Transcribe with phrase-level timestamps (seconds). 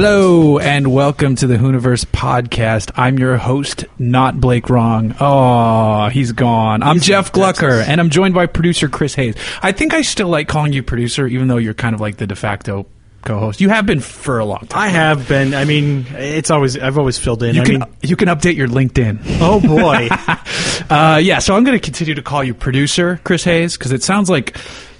[0.00, 2.92] Hello and welcome to the Hooniverse podcast.
[2.94, 5.16] I'm your host, not Blake Rong.
[5.18, 6.84] Oh, he's gone.
[6.84, 9.34] I'm Jeff Glucker, and I'm joined by producer Chris Hayes.
[9.60, 12.28] I think I still like calling you producer, even though you're kind of like the
[12.28, 12.86] de facto
[13.24, 13.60] co-host.
[13.60, 14.82] You have been for a long time.
[14.82, 15.52] I have been.
[15.52, 17.56] I mean, it's always I've always filled in.
[17.56, 19.18] You I can mean, you can update your LinkedIn.
[19.40, 20.10] oh boy,
[20.96, 24.04] Uh, yeah, so I'm going to continue to call you producer Chris Hayes because it
[24.04, 24.56] sounds like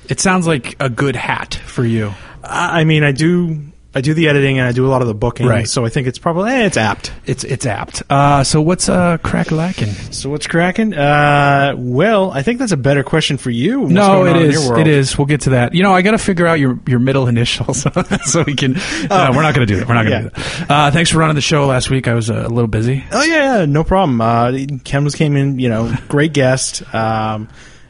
[0.09, 2.13] it sounds like a good hat for you.
[2.43, 5.15] I mean, I do I do the editing and I do a lot of the
[5.15, 5.67] booking, Right.
[5.67, 7.11] so I think it's probably eh, it's apt.
[7.25, 8.03] It's it's apt.
[8.11, 9.89] Uh, so what's uh, crack lacking?
[10.13, 10.93] So what's cracking?
[10.93, 13.81] Uh, well, I think that's a better question for you.
[13.81, 14.55] What's No, going it on in is.
[14.61, 14.81] your world?
[14.87, 15.17] It is.
[15.17, 15.75] We'll get to that.
[15.75, 17.87] You know, I got to figure out your, your middle initials
[18.27, 18.77] so we can.
[18.77, 19.89] Uh, we're not going to do that.
[19.89, 20.71] We're not going to do that.
[20.71, 22.07] Uh, thanks for running the show last week.
[22.09, 23.03] I was uh, a little busy.
[23.11, 24.21] Oh yeah, yeah, no problem.
[24.21, 24.53] Uh,
[24.85, 26.83] Ken was came in, you know, great guest.
[26.95, 27.49] Um,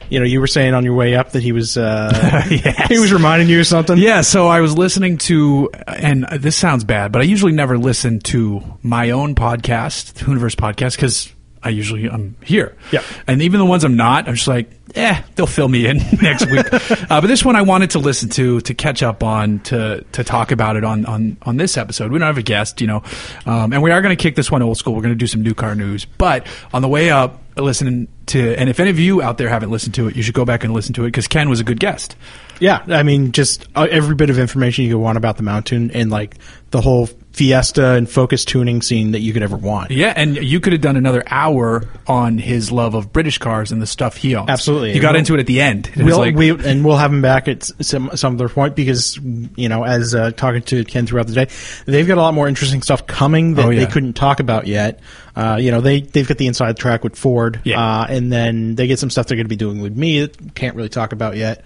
[0.09, 2.11] you know, you were saying on your way up that he was uh,
[2.49, 2.87] Yes.
[2.89, 3.97] he was reminding you of something.
[3.97, 8.19] Yeah, so I was listening to, and this sounds bad, but I usually never listen
[8.21, 12.75] to my own podcast, the Hooniverse podcast, because I usually I'm here.
[12.91, 13.03] Yeah.
[13.27, 16.49] and even the ones I'm not, I'm just like, eh, they'll fill me in next
[16.49, 16.65] week.
[17.11, 20.23] uh, but this one I wanted to listen to to catch up on to to
[20.23, 22.11] talk about it on on on this episode.
[22.13, 23.03] We don't have a guest, you know,
[23.45, 24.95] um, and we are going to kick this one old school.
[24.95, 28.55] We're going to do some new car news, but on the way up, listening to,
[28.55, 30.63] and if any of you out there haven't listened to it, you should go back
[30.63, 32.15] and listen to it because Ken was a good guest.
[32.59, 35.91] Yeah, I mean, just uh, every bit of information you could want about the Mountune
[35.93, 36.37] and like
[36.71, 39.91] the whole Fiesta and Focus tuning scene that you could ever want.
[39.91, 43.81] Yeah, and you could have done another hour on his love of British cars and
[43.81, 44.49] the stuff he owns.
[44.49, 44.93] Absolutely.
[44.93, 45.89] You got We'll- into it at the end.
[45.95, 49.17] It We'll, like, we, and we'll have him back at some some other point because
[49.55, 51.47] you know, as uh, talking to Ken throughout the day,
[51.85, 53.85] they've got a lot more interesting stuff coming that Oh, yeah.
[53.85, 54.99] they couldn't talk about yet.
[55.33, 57.79] Uh, you know, they they've got the inside track with Ford, Yeah.
[57.81, 60.55] uh, and then they get some stuff they're going to be doing with me that
[60.55, 61.63] can't really talk about yet.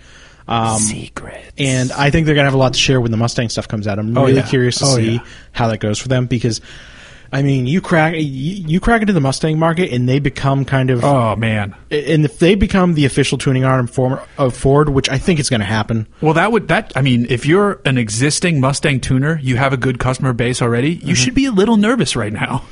[0.48, 1.42] Um, secret.
[1.58, 3.68] and I think they're going to have a lot to share when the Mustang stuff
[3.68, 4.00] comes out.
[4.00, 4.48] I'm Oh, really yeah.
[4.48, 5.26] curious to Oh, see yeah.
[5.54, 6.60] how that goes for them because,
[7.32, 10.90] I mean, you crack you, you crack into the Mustang market and they become kind
[10.92, 11.76] of, Oh man.
[11.90, 13.90] and if they become the official tuning arm
[14.38, 16.08] of Ford, which I think is going to happen.
[16.22, 16.92] Well, that would that.
[16.96, 20.94] I mean, if you're an existing Mustang tuner, you have a good customer base already.
[20.96, 22.64] You should be a little nervous right now.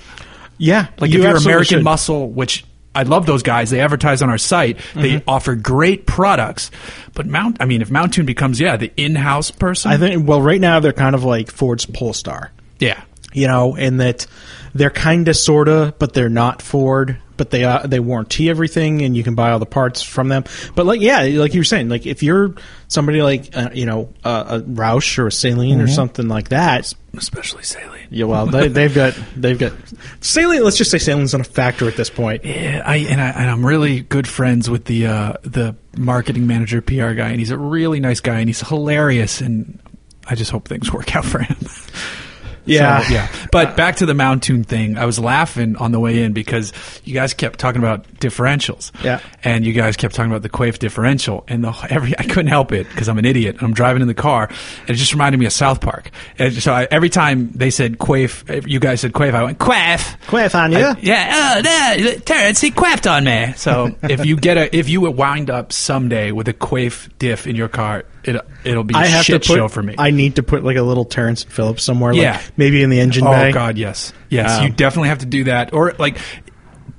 [0.58, 1.84] Yeah, Like you if you're American should.
[1.84, 3.70] Muscle, which I love those guys.
[3.70, 4.78] They advertise on our site.
[4.96, 5.30] They Mm-hmm.
[5.30, 6.72] offer great products.
[7.14, 10.28] But Mount, I mean, if Mountune becomes yeah the in-house person, I think.
[10.28, 12.52] Well, right now they're kind of like Ford's Polestar.
[12.80, 13.02] yeah.
[13.34, 14.28] you know, and that
[14.74, 17.18] they're kind of sorta, but they're not Ford.
[17.42, 20.44] But they uh, they warranty everything, and you can buy all the parts from them.
[20.76, 22.54] But like, yeah, like you were saying, like if you're
[22.88, 25.82] somebody like uh, you know uh, a Roush or a Saleen Mm-hmm.
[25.82, 28.06] or something like that, Especially Saleen.
[28.12, 29.72] yeah, well, they, they've got they've got
[30.20, 30.64] Saleen.
[30.64, 32.46] Let's just say Saleen's not a factor at this point.
[32.46, 36.80] Yeah, I and, I and I'm really good friends with the uh, the marketing manager,
[36.84, 39.80] PR guy, and he's a really nice guy, and he's hilarious, and
[40.28, 41.58] I just hope things work out for him.
[42.72, 43.28] Yeah, So, yeah.
[43.52, 46.74] But back to the Mountune thing, I was laughing on the way in because
[47.04, 48.92] you guys kept talking about differentials.
[49.04, 49.20] Yeah.
[49.44, 52.72] And you guys kept talking about the Quaife differential, and the every I couldn't help
[52.72, 53.58] it because I'm an idiot.
[53.62, 54.48] I'm driving in the car,
[54.82, 56.12] and it just reminded me of South Park.
[56.40, 60.18] And so I, every time they said Quaife, you guys said Quaife, I went Quaife.
[60.28, 61.62] Quaife on I- yeah, oh,
[62.06, 63.54] no, Terrance, he quaffed on me.
[63.56, 67.48] So if you get a, if you would wind up someday with a Quaife diff
[67.48, 69.96] in your car, it it'll be a I have shit to put, show for me.
[69.98, 72.42] I need to put like a little Terrance Phillips somewhere, like Yeah.
[72.58, 73.52] maybe in the engine oh bay.
[73.52, 76.18] God, yes, yes, Um, you definitely have to do that, or like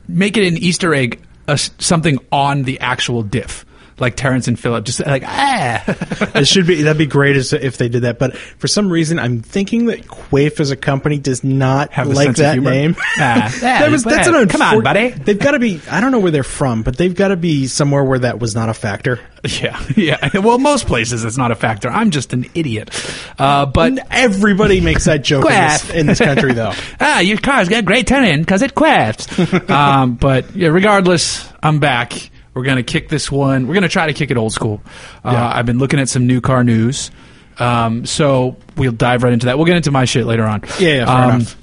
[0.08, 3.64] make it an Easter egg, uh, something on the actual diff,
[4.02, 5.82] like Terrance and Phillip, just like ah.
[6.34, 8.18] it should be that'd be great as, if they did that.
[8.18, 12.12] But for some reason, I'm thinking that Quaife as a company does not Have a
[12.12, 12.96] like that name.
[13.16, 15.10] Ah, That was- that's an come on, buddy.
[15.10, 15.80] They've got to be.
[15.90, 18.54] I don't know where they're from, but they've got to be somewhere where that was
[18.54, 19.20] not a factor.
[19.44, 20.38] Yeah, yeah.
[20.38, 21.88] Well, most places it's not a factor.
[21.88, 22.90] I'm just an idiot.
[23.38, 26.72] Uh, but everybody makes that joke in this, in this country, though.
[27.00, 29.70] ah, your car's got great turn-in because it quaffs.
[29.70, 32.30] um, but yeah, regardless, I'm back.
[32.54, 33.66] We're gonna kick this one.
[33.66, 34.82] We're gonna try to kick it old school.
[35.24, 35.52] Uh, Yeah.
[35.54, 37.10] I've been looking at some new car news,
[37.58, 39.56] um, so we'll dive right into that.
[39.58, 40.62] We'll get into my shit later on.
[40.78, 41.56] Yeah, yeah, fair Um, enough.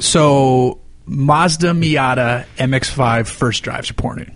[0.00, 4.30] So Mazda Miata MX-5 first drives reporting.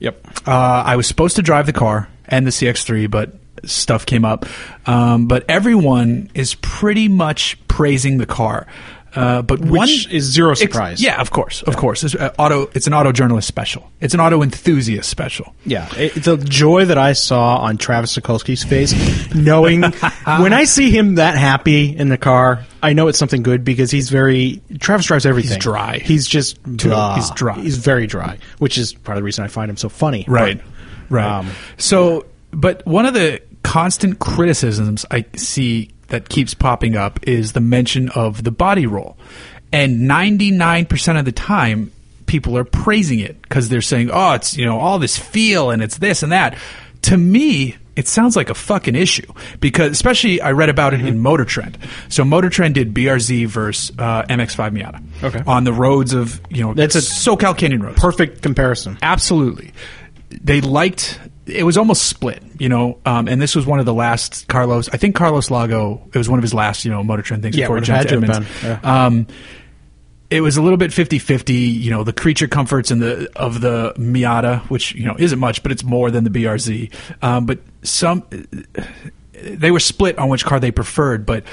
[0.00, 0.26] Yep.
[0.48, 0.50] Uh,
[0.86, 3.34] I was supposed to drive the car and the CX3, but
[3.64, 4.46] stuff came up,
[4.86, 8.66] um, but everyone is pretty much praising the car.
[9.14, 11.02] Uh, but Which one is zero ex- surprise.
[11.02, 12.02] yeah, of course, of course.
[12.02, 12.68] It's uh, auto.
[12.74, 13.88] It's an auto journalist special.
[14.00, 15.54] It's an auto enthusiast special.
[15.64, 18.92] Yeah, it, the joy that I saw on Travis Okulski's face,
[19.34, 19.82] knowing
[20.24, 23.90] when I see him that happy in the car, I know it's something good because
[23.90, 25.58] he's very Travis drives everything.
[25.60, 25.98] dry.
[25.98, 27.14] He's just blah.
[27.14, 27.54] He's dry.
[27.60, 30.24] He's very dry, which is part of the reason I find him so funny.
[30.26, 30.58] Right.
[30.58, 30.64] But,
[31.14, 31.38] right.
[31.38, 37.52] um, so, but one of the constant criticisms I see that keeps popping up is
[37.52, 39.16] the mention of the body roll.
[39.72, 41.92] And 99% of the time,
[42.26, 45.82] people are praising it because they're saying, oh, it's, you know, all this feel and
[45.82, 46.56] it's this and that.
[47.02, 49.26] To me, it sounds like a fucking issue
[49.60, 51.78] because, especially, I read about it in Motor Trend.
[52.08, 55.02] So Motor Trend did BRZ versus uh, MX5 Miata.
[55.22, 55.42] Okay.
[55.46, 58.00] On the roads of, you know, That's a SoCal Canyon roads.
[58.00, 58.98] perfect comparison.
[59.02, 59.72] Absolutely.
[60.30, 63.94] They liked it was almost split, you know, um, and this was one of the
[63.94, 64.88] last Carlos.
[64.88, 66.02] I think Carlos Lago.
[66.12, 68.08] It was one of his last, you know, Motor Trend things Yeah, before he jumped
[68.08, 68.46] to Edmunds.
[68.62, 68.80] yeah.
[68.82, 69.26] Um,
[70.30, 71.50] it was a little bit 50-50,
[71.80, 75.62] you know, the creature comforts and the of the Miata, which you know isn't much,
[75.62, 76.92] but it's more than the BRZ.
[77.22, 78.24] Um, but some
[79.32, 81.44] they were split on which car they preferred, but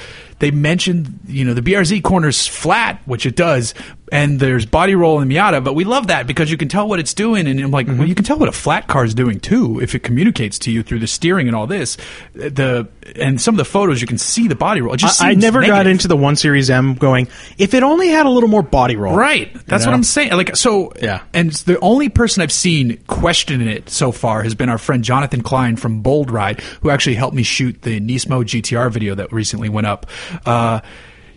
[0.42, 3.74] they mentioned, you know, the BRZ corner's flat, which it does,
[4.10, 6.86] and there's body roll in the Miata, but we love that because you can tell
[6.88, 7.98] what it's doing, and I'm like, Mm-hmm.
[7.98, 10.70] well, you can tell what a flat car is doing too if it communicates to
[10.72, 11.96] you through the steering and all this.
[12.34, 14.94] The and some of the photos you can see the body roll.
[15.02, 17.28] I, I never got into the one series M going.
[17.58, 19.52] If it only had a little more body roll, Right.
[19.66, 19.90] That's know?
[19.92, 20.32] what I'm saying.
[20.32, 21.22] Like so Yeah.
[21.32, 25.42] and the only person I've seen questioning it so far has been our friend Jonathan
[25.42, 29.68] Klein from Bold Ride, who actually helped me shoot the Nismo GTR video that recently
[29.68, 30.06] went up.
[30.46, 30.80] Uh,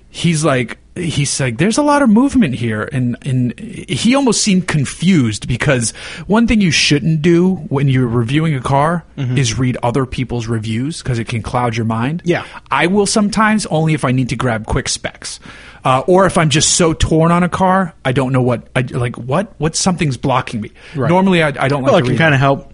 [0.09, 4.65] he's like he's like there's a lot of movement here and and he almost seemed
[4.65, 5.91] confused because
[6.27, 11.03] one thing you shouldn't do when you're reviewing a car is read other people's reviews
[11.03, 12.45] because it can cloud your mind Yeah.
[12.71, 15.39] I will sometimes only if I need to grab quick specs.
[15.83, 18.81] Uh, or if I'm just so torn on a car, I don't know what I
[18.81, 19.17] like.
[19.17, 20.71] What what something's blocking me.
[20.95, 21.09] Right.
[21.09, 21.91] Normally, I, I don't like.
[21.91, 22.73] Well, it to can kind of help.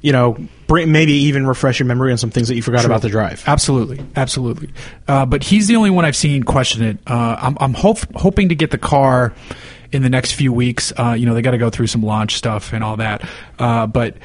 [0.00, 3.02] You know, bring, maybe even refresh your memory on some things that you forgot about
[3.02, 3.42] the drive.
[3.46, 4.70] Absolutely, absolutely.
[5.08, 6.98] Uh, but he's the only one I've seen question it.
[7.06, 9.34] Uh, I'm, I'm hope, hoping to get the car
[9.90, 10.92] in the next few weeks.
[10.96, 13.28] Uh, you know, they got to go through some launch stuff and all that.
[13.58, 14.16] Uh, but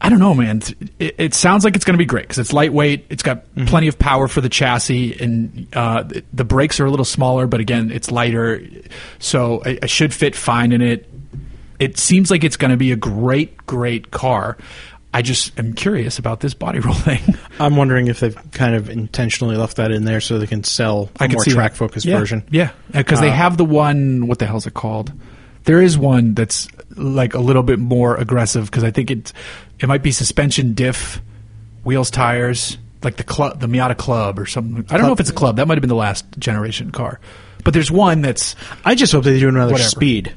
[0.00, 0.60] I don't know, man.
[0.98, 3.06] It, it sounds like it's going to be great because it's lightweight.
[3.08, 6.90] It's got plenty of power for the chassis, and uh, the, the brakes are a
[6.90, 7.46] little smaller.
[7.46, 8.62] But again, it's lighter,
[9.18, 11.08] so I, I should fit fine in it.
[11.78, 14.58] It seems like it's going to be a great, great car.
[15.16, 17.20] I just am curious about this body roll thing.
[17.58, 21.08] I'm wondering if they've kind of intentionally left that in there so they can sell
[21.18, 22.18] a I can more track focused yeah.
[22.18, 22.44] version.
[22.50, 24.26] Yeah, because they Uh, have the one.
[24.26, 25.12] What the hell's it called?
[25.64, 29.32] There is one that's like a little bit more aggressive because I think it
[29.80, 31.22] it might be suspension, diff,
[31.82, 34.84] wheels, tires, like the club, the Miata Club or something.
[34.90, 35.56] I don't know if it's a club.
[35.56, 37.20] That might have been the last generation car.
[37.64, 38.54] But there's one that's
[38.84, 39.88] I just hope they do another Whatever.
[39.88, 40.34] speed.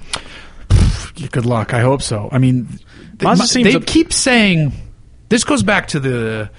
[1.32, 1.74] good luck.
[1.74, 2.30] I hope so.
[2.32, 2.80] I mean,
[3.26, 4.72] Mazda seems they a- keep saying
[5.30, 6.50] this goes back to the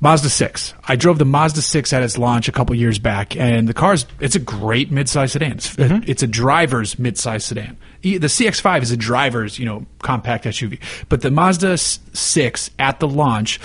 [0.00, 0.74] Mazda 6.
[0.86, 4.06] I drove the Mazda 6 at its launch a couple years back, and the car's
[4.20, 5.52] it's a great midsize sedan.
[5.52, 6.10] It's, Mm-hmm.
[6.10, 7.76] it's a driver's midsize sedan.
[8.02, 10.78] The CX5 is a driver's, you know, compact SUV.
[11.08, 13.58] But the Mazda 6 at the launch,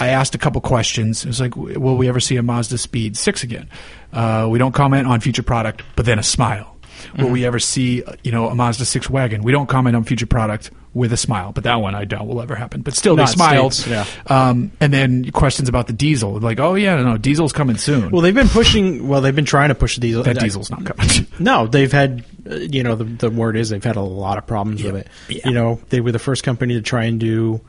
[0.00, 1.24] I asked a couple questions.
[1.24, 3.68] It was like, will we ever see a Mazda Speed 6 again?
[4.12, 6.75] Uh, we don't comment on future product, but then a smile.
[7.18, 9.42] Will we ever see, you know, a Mazda 6 wagon?
[9.42, 12.40] We don't comment on future product with a smile, but that one I doubt will
[12.40, 12.80] ever happen.
[12.80, 13.74] But still, Not they smiled.
[13.74, 18.10] States, Um, and then questions about the diesel, like, oh yeah, no, diesel's coming soon.
[18.10, 19.06] Well, they've been pushing.
[19.06, 20.22] Well, they've been trying to push the diesel.
[20.22, 21.26] that I- diesel's not coming.
[21.38, 22.24] No, they've had.
[22.50, 25.08] Uh, you know, the the word is they've had a lot of problems with it.
[25.28, 25.48] Yeah.
[25.48, 27.60] You know, they were the first company to try and do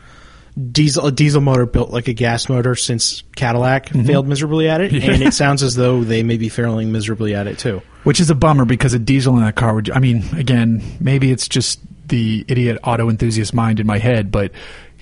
[0.71, 4.91] diesel a diesel motor built like a gas motor since Cadillac failed miserably at it,
[4.91, 4.97] Mm-hmm.
[5.07, 5.13] Yeah.
[5.13, 7.81] and it sounds as though they may be failing miserably at it too.
[8.03, 9.91] Which is a bummer because a diesel in that car would.
[9.91, 14.51] I mean, again, maybe it's just the idiot auto enthusiast mind in my head, but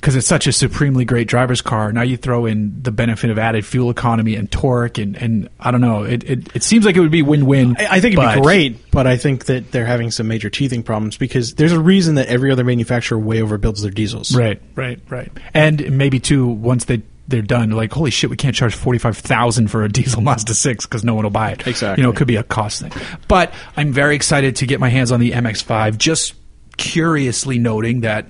[0.06, 3.40] because it's such a supremely great driver's car, now you throw in the benefit of
[3.40, 6.04] added fuel economy and torque, and, and I don't know.
[6.04, 7.76] It, it it seems like it would be win win.
[7.80, 10.84] I, I think it'd be great, but I think that they're having some major teething
[10.84, 14.36] problems because there's a reason that every other manufacturer way overbuilds their diesels.
[14.36, 15.32] Right, right, right.
[15.56, 19.18] And maybe too, once they they're done, like holy shit, we can't charge forty five
[19.18, 21.66] thousand for a diesel Mazda six because no one will buy it.
[21.66, 22.04] Exactly.
[22.04, 22.92] You know, it could be a cost thing.
[23.28, 25.98] But I'm very excited to get my hands on the MX5.
[25.98, 26.36] Just
[26.78, 28.28] curiously noting that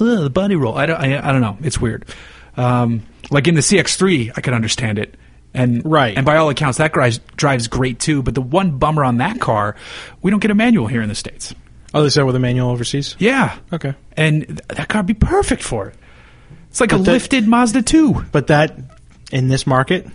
[0.00, 0.76] ugh, the body roll.
[0.76, 0.96] I don't.
[1.00, 1.58] I, I don't know.
[1.62, 2.04] It's weird.
[2.56, 5.14] Um, like in the CX3, I can understand it.
[5.54, 6.16] And Right.
[6.16, 8.22] and by all accounts, that drives drives great too.
[8.22, 9.76] But the one bummer on that car,
[10.22, 11.54] we don't get a manual here in the states.
[11.94, 13.16] Oh, they said with a manual overseas.
[13.18, 13.56] Yeah.
[13.72, 13.94] Okay.
[14.16, 15.94] And th- that car would be perfect for it.
[16.68, 18.24] It's like a that- lifted Mazda 2.
[18.32, 18.76] But that
[19.32, 20.06] in this market,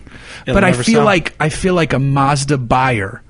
[0.46, 1.06] But I feel sell.
[1.06, 3.24] like I feel like a Mazda buyer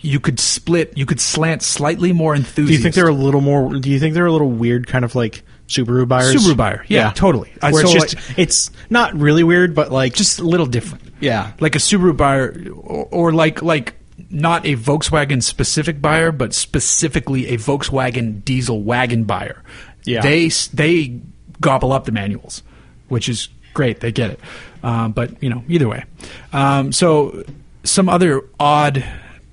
[0.00, 2.66] you could split, you could slant slightly more enthusiast.
[2.68, 3.72] Do you think they're a little more?
[3.78, 6.34] Do you think they're a little weird, kind of like Subaru buyers?
[6.34, 6.84] Subaru buyer.
[6.88, 7.52] Yeah, totally.
[7.62, 11.04] I- Where it's so, just it's not really weird, but like just a little different?
[11.20, 13.94] yeah, like a Subaru buyer, or, or like like
[14.30, 19.62] not a Volkswagen specific buyer, but specifically a Volkswagen diesel wagon buyer.
[20.04, 20.20] Yeah.
[20.20, 21.20] they s- they
[21.60, 22.62] gobble up the manuals,
[23.08, 24.00] which is great.
[24.00, 24.40] They get it,
[24.82, 26.04] um, but you know either way.
[26.52, 27.42] Um, so
[27.84, 29.02] some other odd.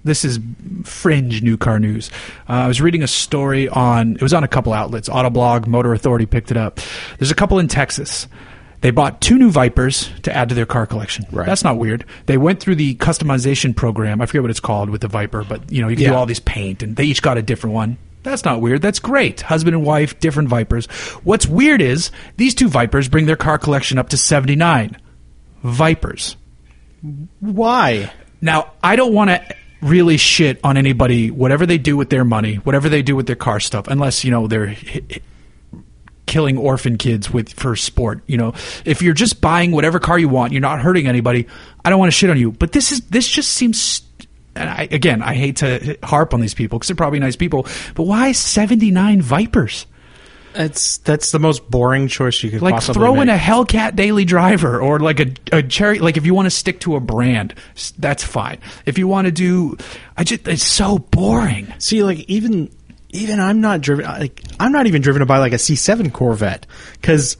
[0.03, 0.39] This is
[0.83, 2.09] fringe new car news.
[2.49, 4.15] Uh, I was reading a story on.
[4.15, 5.09] It was on a couple outlets.
[5.09, 6.79] Autoblog, Motor Authority picked it up.
[7.19, 8.27] There's a couple in Texas.
[8.81, 11.25] They bought two new Vipers to add to their car collection.
[11.31, 11.45] Right.
[11.45, 12.03] That's not weird.
[12.25, 14.21] They went through the customization program.
[14.21, 16.25] I forget what it's called with the Viper, but you know you can do all
[16.25, 17.97] these paint, and they each got a different one.
[18.23, 18.81] That's not weird.
[18.81, 19.41] That's great.
[19.41, 20.85] Husband and wife, different Vipers.
[21.23, 24.97] What's weird is these two Vipers bring their car collection up to 79
[25.63, 26.37] Vipers.
[27.39, 28.11] why?
[28.41, 32.55] Now, I don't want to really shit on anybody, whatever they do with their money,
[32.55, 34.75] whatever they do with their car stuff, unless, you know, they're
[36.27, 38.21] killing orphan kids with for sport.
[38.27, 38.53] You know,
[38.85, 41.47] if you're just buying whatever car you want, you're not hurting anybody.
[41.83, 44.03] I don't want to shit on you, but this is this just seems.
[44.53, 47.65] And I, again, I hate to harp on these people because they're probably nice people,
[47.95, 49.85] but why 79 Vipers?
[50.55, 54.25] It's that's the most boring choice you could Like possibly throw in a Hellcat Daily
[54.25, 55.99] Driver or like a, a cherry.
[55.99, 57.55] Like if you want to stick to a brand,
[57.97, 58.59] that's fine.
[58.85, 59.77] If you want to do,
[60.17, 61.73] I just it's so boring.
[61.79, 62.69] See, like even
[63.11, 64.05] even I'm not driven.
[64.05, 67.37] Like I'm not even driven to buy like a C7 Corvette because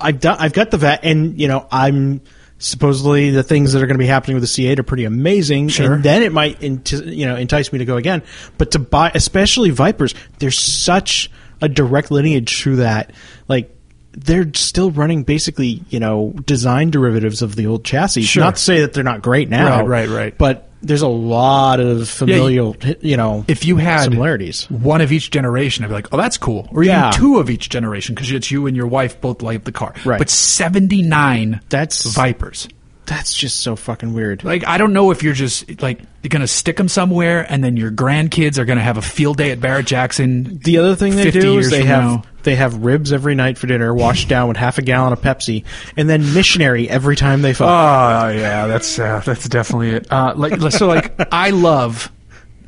[0.00, 2.20] I've done, I've got the vet, and you know I'm
[2.58, 5.68] supposedly the things that are going to be happening with the C8 are pretty amazing.
[5.68, 5.94] Sure.
[5.94, 8.22] And then it might enti- you know entice me to go again.
[8.58, 13.12] But to buy, especially Vipers, there's such a direct lineage through that.
[13.48, 13.70] Like
[14.12, 18.22] they're still running basically you know design derivatives of the old chassis.
[18.22, 18.42] Sure.
[18.42, 20.38] Not to say that they're not great now, Right, right, right.
[20.38, 24.70] But there's a lot of familial, you know, If you had similarities.
[24.70, 26.68] one of each generation, I'd be like, oh, that's cool.
[26.70, 27.08] Or Yeah.
[27.08, 29.94] even two of each generation because it's you and your wife both like the car.
[30.04, 30.18] Right.
[30.18, 32.68] But 79 That's- Vipers.
[33.06, 34.44] That's just so fucking weird.
[34.44, 37.76] Like I don't know if you're just like you're gonna stick them somewhere, and then
[37.76, 40.58] your grandkids are gonna have a field day at Barrett Jackson.
[40.58, 42.22] The other thing they do is they have now.
[42.42, 45.64] they have ribs every night for dinner, washed down with half a gallon of Pepsi,
[45.96, 47.68] and then missionary every time they fuck.
[47.68, 50.10] Oh yeah, that's uh, that's definitely it.
[50.12, 52.10] Uh, like so, like I love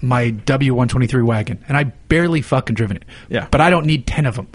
[0.01, 3.05] my W one twenty three wagon, and I barely fucking driven it.
[3.29, 3.49] Yeah.
[3.51, 4.47] but I don't need ten of them.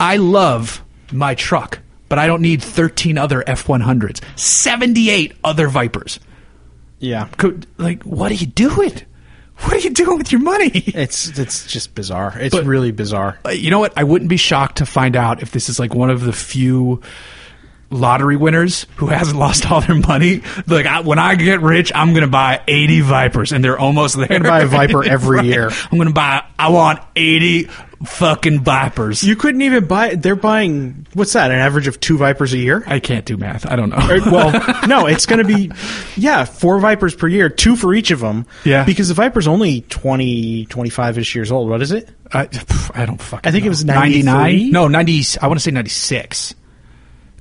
[0.00, 0.82] I love
[1.12, 1.78] my truck,
[2.10, 6.20] but I don't need thirteen other F one hundreds, seventy eight other Vipers.
[6.98, 8.92] yeah, Could, like, what are you doing?
[9.60, 10.70] What are you doing with your money?
[10.74, 12.34] it's it's just bizarre.
[12.38, 13.38] It's But- really bizarre.
[13.44, 13.92] Uh, you know what?
[13.96, 17.00] I wouldn't be shocked to find out if this is like one of the few
[17.90, 20.42] lottery winners who hasn't lost all their money.
[20.66, 24.16] Like, I, when I get rich, I'm going to buy 80 Vipers, and they're almost
[24.16, 24.28] there.
[24.28, 25.44] gonna buy a Viper every Right.
[25.46, 25.70] year.
[25.90, 26.44] I'm going to buy.
[26.58, 27.68] I want 80
[28.04, 29.22] fucking Vipers.
[29.22, 30.14] You couldn't even buy.
[30.14, 31.50] They're buying what's that?
[31.50, 32.82] An average of two Vipers a year?
[32.86, 33.66] I can't do math.
[33.66, 33.96] I don't know.
[33.96, 35.70] Or- well, no, it's going to be,
[36.16, 38.46] yeah, four Vipers per year, two for each of them.
[38.64, 38.84] Yeah.
[38.84, 41.68] Because the Viper's only 20, 25-ish years old.
[41.68, 42.08] What is it?
[42.32, 42.48] I,
[42.94, 43.48] I don't fucking.
[43.48, 44.70] I think it was 99.
[44.70, 45.38] No, 90.
[45.40, 46.54] I want to say 96.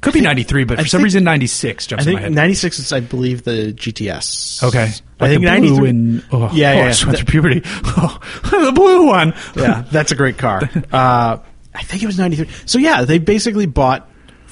[0.01, 2.29] Could be 93, but I for some think- reason 96 jumps I in my think
[2.29, 2.35] head.
[2.35, 4.63] 96 is, I believe, the GTS.
[4.63, 4.91] Okay.
[5.19, 5.77] I think the 93.
[5.77, 6.87] blue and oh, yeah, oh, yeah, I yeah.
[6.87, 7.61] just went through puberty.
[7.65, 8.19] Oh,
[8.65, 9.33] the blue one.
[9.55, 10.61] yeah, that's a great car.
[10.91, 11.37] Uh,
[11.75, 12.49] I think it was 93.
[12.65, 14.08] So yeah, they basically bought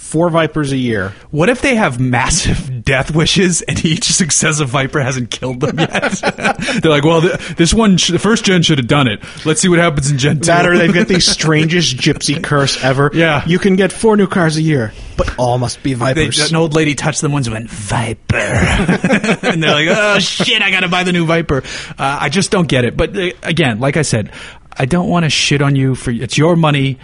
[0.08, 1.14] four Vipers a year.
[1.32, 5.92] What if they have massive death wishes and each successive Viper hasn't killed them yet?
[6.82, 9.22] They're like, well, th- this one, sh- the first gen should have done it.
[9.46, 10.46] Let's see what happens in Gen 2.
[10.46, 13.12] That or they've got the strangest gypsy curse ever.
[13.14, 13.44] Yeah.
[13.46, 16.50] You can get four new cars a year, but all must be They, Vipers.
[16.50, 18.38] an old lady touched them once and went, Viper.
[18.38, 21.58] and they're like, oh, shit, I got to buy the new Viper.
[21.98, 22.96] Uh, I just don't get it.
[22.96, 24.32] But uh, again, like I said,
[24.72, 26.98] I don't want to shit on you for it's your money.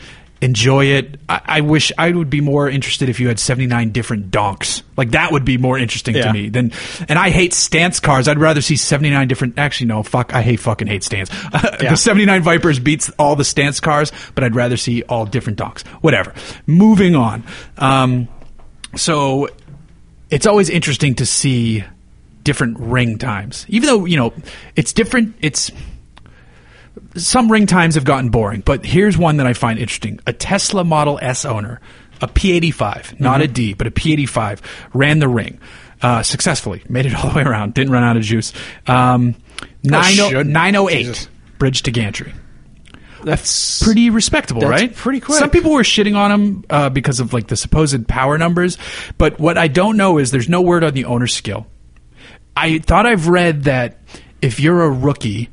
[0.44, 1.22] Enjoy it.
[1.30, 4.84] I, I wish I would be more interested if you had 79 different donks.
[4.98, 6.24] Like that would be more interesting Yeah.
[6.28, 6.74] to me than,
[7.08, 8.28] and I hate stance cars.
[8.28, 11.30] I'd rather see 79 different, actually no, fuck, I hate fucking hate stance.
[11.82, 11.92] Yeah.
[11.92, 15.84] the 79 Vipers beats all the stance cars, but I'd rather see all different donks.
[16.02, 16.34] Whatever.
[16.68, 17.44] Moving on.
[17.78, 18.28] Um,
[18.96, 19.48] so
[20.30, 21.84] it's always interesting to see
[22.44, 23.66] different ring times.
[23.70, 24.34] Even though, you know,
[24.76, 25.72] it's different, it's
[27.16, 30.20] some ring times have gotten boring, but here's one that I find interesting.
[30.26, 31.80] A Tesla Model S owner,
[32.22, 34.62] a P85, not a D, but a P85,
[34.94, 35.60] ran the ring
[36.02, 38.54] uh, successfully, made it all the way around, didn't run out of juice.
[38.88, 39.36] Um,
[39.84, 41.30] 90- 908, Jesus.
[41.58, 42.34] bridge to gantry.
[43.24, 44.94] That's pretty respectable, That's right?
[44.94, 45.40] pretty quick.
[45.40, 48.78] Some people were shitting on him uh, because of like the supposed power numbers,
[49.18, 51.66] but what I don't know is there's no word on the owner's skill.
[52.56, 54.00] I thought I've read that
[54.42, 55.50] if you're a rookie,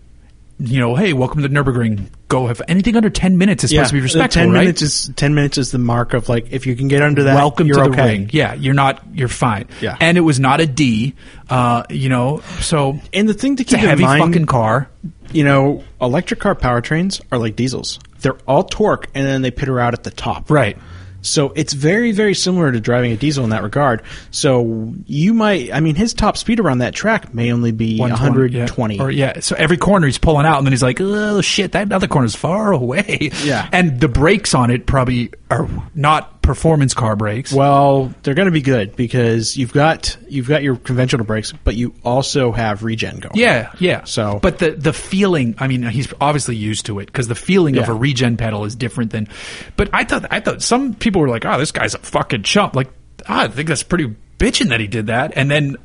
[0.60, 2.06] you know, hey, welcome to Nurburgring.
[2.28, 4.60] Go have anything under ten minutes is supposed to be respectful, ten right?
[4.60, 7.34] minutes is ten minutes is the mark of like if you can get under that,
[7.34, 8.08] welcome you're to the okay.
[8.18, 8.30] ring.
[8.32, 9.02] Yeah, you're not.
[9.12, 9.66] You're fine.
[9.80, 9.96] Yeah.
[10.00, 11.14] and it was not a D.
[11.48, 14.46] Uh, you know, so And the thing to it's a keep in heavy mind, fucking
[14.46, 14.88] car.
[15.32, 17.98] you know, electric car powertrains are like diesels.
[18.20, 20.50] They're all torque, and then they pitter out at the top.
[20.50, 20.76] Right.
[21.22, 24.02] So it's very, very similar to driving a diesel in that regard.
[24.30, 28.96] So you might, I mean, his top speed around that track may only be 120.
[28.96, 29.02] Yeah.
[29.02, 31.92] Or yeah, so every corner he's pulling out, and then he's like, "Oh shit, that
[31.92, 33.68] other corner's far away." Yeah.
[33.72, 37.52] and the brakes on it probably are not performance car brakes.
[37.52, 41.76] Well, they're going to be good because you've got you've got your conventional brakes, but
[41.76, 43.36] you also have regen going.
[43.36, 44.02] Yeah, yeah.
[44.04, 47.78] So- but the the feeling, I mean, he's obviously used to it because the feeling
[47.78, 49.28] of a regen pedal is different than.
[49.76, 52.74] But I thought I thought some people were like, "Oh, this guy's a fucking chump."
[52.74, 52.88] Like,
[53.28, 55.34] ah, I think that's pretty bitching that he did that.
[55.36, 55.76] And then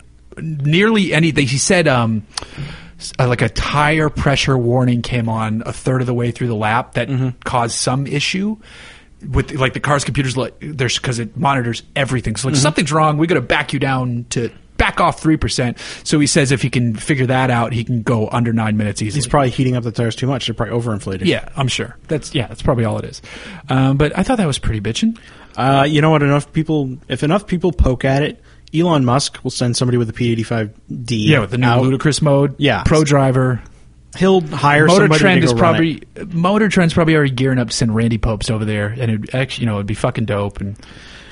[0.41, 2.25] nearly anything he said um
[3.19, 6.55] uh, like a tire pressure warning came on a third of the way through the
[6.55, 7.29] lap that Mm-hmm.
[7.43, 8.57] caused some issue
[9.31, 12.61] with like the car's computers like there's because it monitors everything so like Mm-hmm.
[12.61, 16.51] something's wrong we got to back you down to back off 3% so he says
[16.51, 19.49] if he can figure that out he can go under nine minutes easily He's probably
[19.49, 20.47] heating up the tires too much.
[20.47, 21.25] They're probably overinflated.
[21.25, 23.21] yeah i'm sure that's yeah that's probably all it is
[23.69, 25.17] um, but i thought that was pretty bitching
[25.57, 26.21] Uh, you know what?
[26.21, 28.41] Enough people, if enough people poke at it,
[28.73, 30.71] Elon Musk will send somebody with a P85D.
[31.09, 31.81] yeah with the new out.
[31.81, 32.83] ludicrous mode Yeah.
[32.83, 33.61] pro driver
[34.17, 36.33] He'll hire Motor somebody Trend to is go run probably it.
[36.33, 39.63] Motor Trend's probably already gearing up to send Randy Pobst over there, and it actually,
[39.63, 40.59] you know, it'd be fucking dope.
[40.61, 40.77] And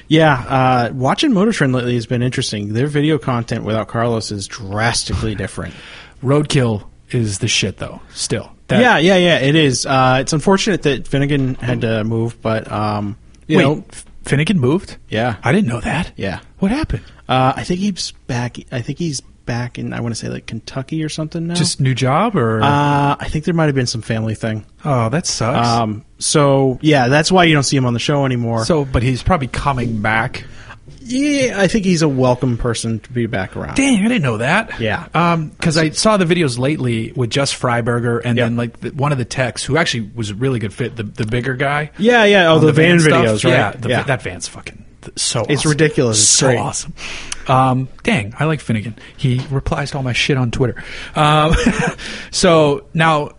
[0.08, 2.74] Yeah, uh, watching Motor Trend lately has been interesting.
[2.74, 5.74] Their video content without Carlos is drastically different.
[6.24, 8.02] Roadkill is the shit, though.
[8.14, 9.40] Still, that, yeah, yeah, yeah.
[9.40, 9.86] It is.
[9.86, 13.84] Uh, it's unfortunate that Finnegan had to move, but um, you Wait, know,
[14.24, 14.98] Finnegan moved?
[15.10, 16.14] yeah, I didn't know that.
[16.16, 16.40] yeah.
[16.60, 17.04] What happened?
[17.28, 18.58] Uh, I think he's back.
[18.72, 19.94] I think he's back in.
[19.94, 21.54] I want to say like Kentucky or something now.
[21.56, 24.66] Just new job, or Uh, I think there might have been some family thing.
[24.86, 25.68] oh, that sucks.
[25.68, 28.66] Um, so yeah, that's why you don't see him on the show anymore.
[28.66, 30.46] so, but he's probably coming back.
[31.02, 33.76] yeah, I think he's a welcome person to be back around.
[33.76, 34.80] Dang, I didn't know that.
[34.80, 35.08] Yeah.
[35.58, 38.46] because I saw the videos lately with just Freiburger, and Yeah.
[38.46, 41.04] then like the, one of the techs who actually was a really good fit, the
[41.04, 41.92] the bigger guy.
[41.98, 42.50] Yeah, yeah.
[42.52, 43.26] Oh, on the, van, stuff.
[43.26, 43.52] videos, right?
[43.52, 44.84] Yeah, the, that van's fucking
[45.16, 45.42] so.
[45.42, 45.72] It's awesome.
[45.72, 46.20] ridiculous.
[46.20, 46.60] It's so great.
[46.60, 46.94] awesome.
[47.48, 48.96] Um, dang, I like Finnegan.
[49.18, 50.82] He replies to all my shit on Twitter.
[51.16, 51.54] Um,
[52.32, 53.32] so now.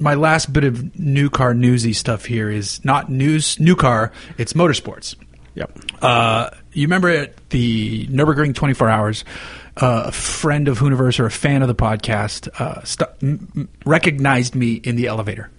[0.00, 4.10] My last bit of new car newsy stuff here is not news, new car.
[4.38, 5.16] It's motorsports.
[5.54, 5.78] Yep.
[6.00, 9.26] Uh, you remember at the Nurburgring 24 Hours,
[9.76, 14.54] uh, a friend of Hooniverse or a fan of the podcast uh, st- m- recognized
[14.54, 15.50] me in the elevator.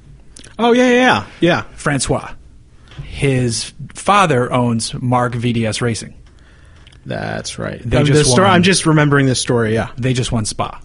[0.58, 1.28] Oh yeah, yeah.
[1.40, 1.62] yeah.
[1.76, 2.34] Francois.
[3.18, 6.14] His father owns Marc VDS Racing.
[7.04, 7.82] That's right.
[7.84, 8.54] They just the story, won.
[8.54, 9.74] I'm just remembering this story.
[9.74, 9.90] Yeah.
[9.98, 10.80] They just won Spa.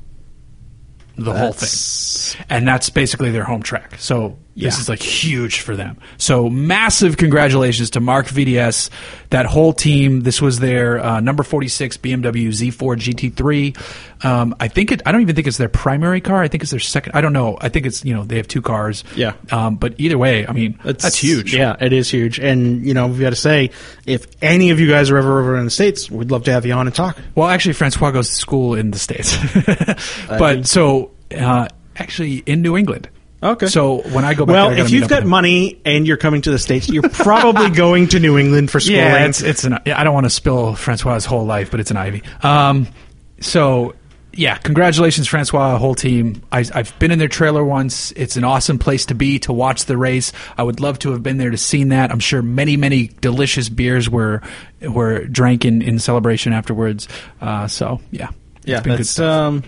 [1.18, 2.42] The whole thing.
[2.49, 3.97] And that's basically their home track.
[3.99, 5.99] So this is like huge for them.
[6.19, 8.91] So massive congratulations to Marc VDS,
[9.31, 10.21] that whole team.
[10.23, 14.25] This was their uh, number 46 BMW Z4 GT3.
[14.25, 16.43] Um, I think it, I don't even think it's their primary car.
[16.43, 17.12] I think it's their second.
[17.15, 17.59] I don't know.
[17.61, 19.05] I think it's, you know, they have two cars.
[19.17, 19.35] Yeah.
[19.51, 21.55] Um, but either way, I mean, that's, huge.
[21.55, 22.38] Yeah, it is huge.
[22.38, 23.71] And you know, we've got to say,
[24.07, 26.67] if any of you guys are ever over in the states, we'd love to have
[26.67, 27.19] you on and talk.
[27.35, 29.37] Well, actually, Francois goes to school in the States.
[30.29, 33.09] but mean- so, uh, actually, in New England.
[33.42, 33.66] Okay.
[33.66, 36.42] So when I go back Well, there, I if you've got money and you're coming
[36.42, 39.00] to the states, you're probably going to New England for schooling.
[39.00, 39.74] Yeah, it's it's an.
[39.87, 42.22] I don't want to spill Francois' whole life, but it's an Ivy.
[42.42, 42.87] Um,
[43.40, 43.94] so
[44.35, 46.42] yeah, congratulations, Francois, whole team.
[46.50, 48.12] I, I've been in their trailer once.
[48.12, 50.33] It's an awesome place to be to watch the race.
[50.57, 52.11] I would love to have been there to seen that.
[52.11, 54.40] I'm sure many many delicious beers were
[54.81, 57.09] were drank in, in celebration afterwards.
[57.40, 58.31] Uh, so yeah,
[58.64, 59.64] yeah, that's um,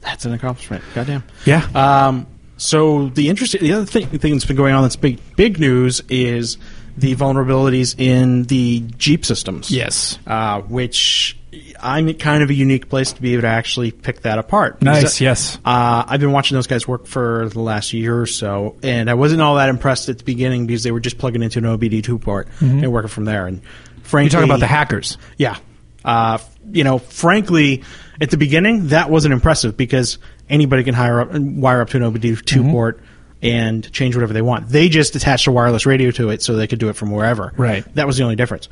[0.00, 0.84] that's an accomplishment.
[0.94, 1.24] Goddamn.
[1.44, 1.66] yeah.
[1.74, 2.26] Um,
[2.58, 6.02] so the interesting, the other thing, thing that's been going on that's big, big news
[6.10, 6.58] is
[6.96, 9.70] the vulnerabilities in the Jeep systems.
[9.70, 10.18] yes.
[10.26, 11.36] Uh, which
[11.80, 14.82] I'm kind of a unique place to be able to actually pick that apart.
[14.82, 14.98] Nice.
[14.98, 15.58] Because, yes.
[15.64, 19.14] Uh, I've been watching those guys work for the last year or so, and I
[19.14, 22.20] wasn't all that impressed at the beginning because they were just plugging into an OBD2
[22.20, 23.46] port and working from there.
[23.46, 23.62] And
[24.02, 25.16] frankly, you're talking about the hackers.
[25.36, 25.56] yeah.
[26.04, 26.38] Uh,
[26.72, 27.82] you know, frankly,
[28.20, 30.18] at the beginning, that wasn't impressive because
[30.50, 32.70] anybody can hire up and wire up to an OBD2 Mm-hmm.
[32.70, 33.00] port
[33.40, 34.68] and change whatever they want.
[34.68, 37.52] They just attached a wireless radio to it so they could do it from wherever.
[37.56, 37.84] Right.
[37.94, 38.68] That was the only difference.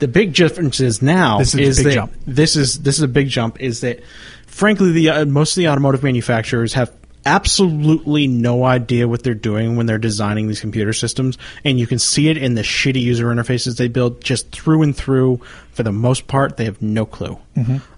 [0.00, 2.12] The big difference is now This is a is big that jump.
[2.26, 3.60] this is this is a big jump.
[3.60, 4.00] Is that
[4.46, 6.92] frankly the uh, most of the automotive manufacturers have
[7.28, 11.98] absolutely no idea what they're doing when they're designing these computer systems, and you can
[11.98, 15.40] see it in the shitty user interfaces they build just through and through.
[15.72, 17.38] For the most part, they have no clue.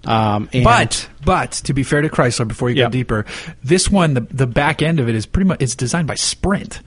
[0.05, 2.87] Um, and But but to be fair to Chrysler, before you Yep.
[2.87, 3.25] go deeper,
[3.63, 6.81] this one the the back end of it is pretty much it's designed by Sprint.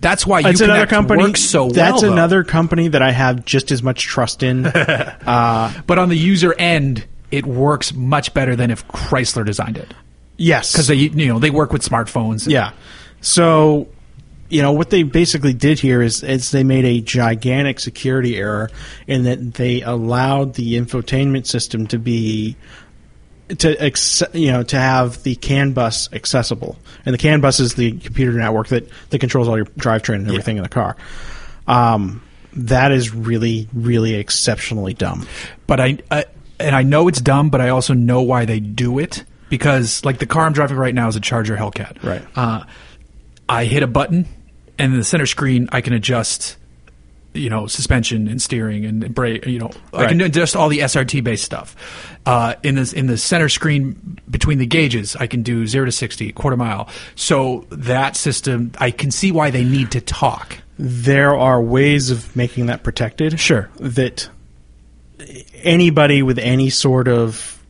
[0.00, 1.22] That's why it's another company.
[1.22, 2.12] works so that's well.
[2.12, 4.64] another company that I have just as much trust in.
[5.86, 9.94] But on the user end, it works much better than if Chrysler designed it
[10.36, 12.48] yes, because they you know they work with smartphones.
[12.48, 12.72] Yeah.
[13.20, 13.88] So,
[14.48, 18.70] you know, what they basically did here is, is they made a gigantic security error
[19.06, 22.56] in that they allowed the infotainment system to be
[23.58, 27.74] to ex- you know to have the CAN bus accessible, and the CAN bus is
[27.74, 30.96] the computer network that that controls all your drivetrain and everything in the car.
[31.66, 32.22] Um,
[32.54, 35.26] that is really, really exceptionally dumb.
[35.66, 36.24] but I, I
[36.58, 40.18] and I know it's dumb, but I also know why they do it because like
[40.18, 42.02] the car I'm driving right now is a Charger Hellcat.
[42.02, 42.24] Right.
[42.34, 42.64] Uh,
[43.48, 44.26] I hit a button,
[44.78, 46.56] and in the center screen I can adjust,
[47.32, 49.46] you know, suspension and steering and brake.
[49.46, 51.76] You know, I can adjust all the SRT based stuff.
[52.26, 55.92] Uh, in this in the center screen between the gauges, I can do zero to
[55.92, 56.88] sixty, quarter mile.
[57.14, 60.58] So that system, I can see why they need to talk.
[60.78, 63.38] there are ways of making that protected.
[63.40, 63.70] Sure.
[63.78, 64.28] That
[65.62, 67.62] anybody with any sort of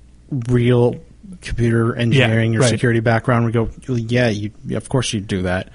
[0.49, 0.97] real
[1.41, 2.71] computer engineering Yeah, or right.
[2.71, 5.71] security background would go, "Well, yeah, you, of course you'd do that.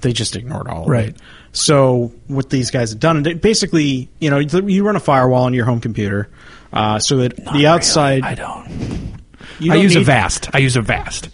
[0.00, 1.16] They just ignored all of it.
[1.52, 5.64] So what these guys have done, basically, you know, you run a firewall on your
[5.64, 6.28] home computer,
[6.72, 8.22] uh, so that the outside.
[8.22, 9.18] I don't.
[9.60, 10.50] I don't use Avast.
[10.54, 11.30] I use Avast.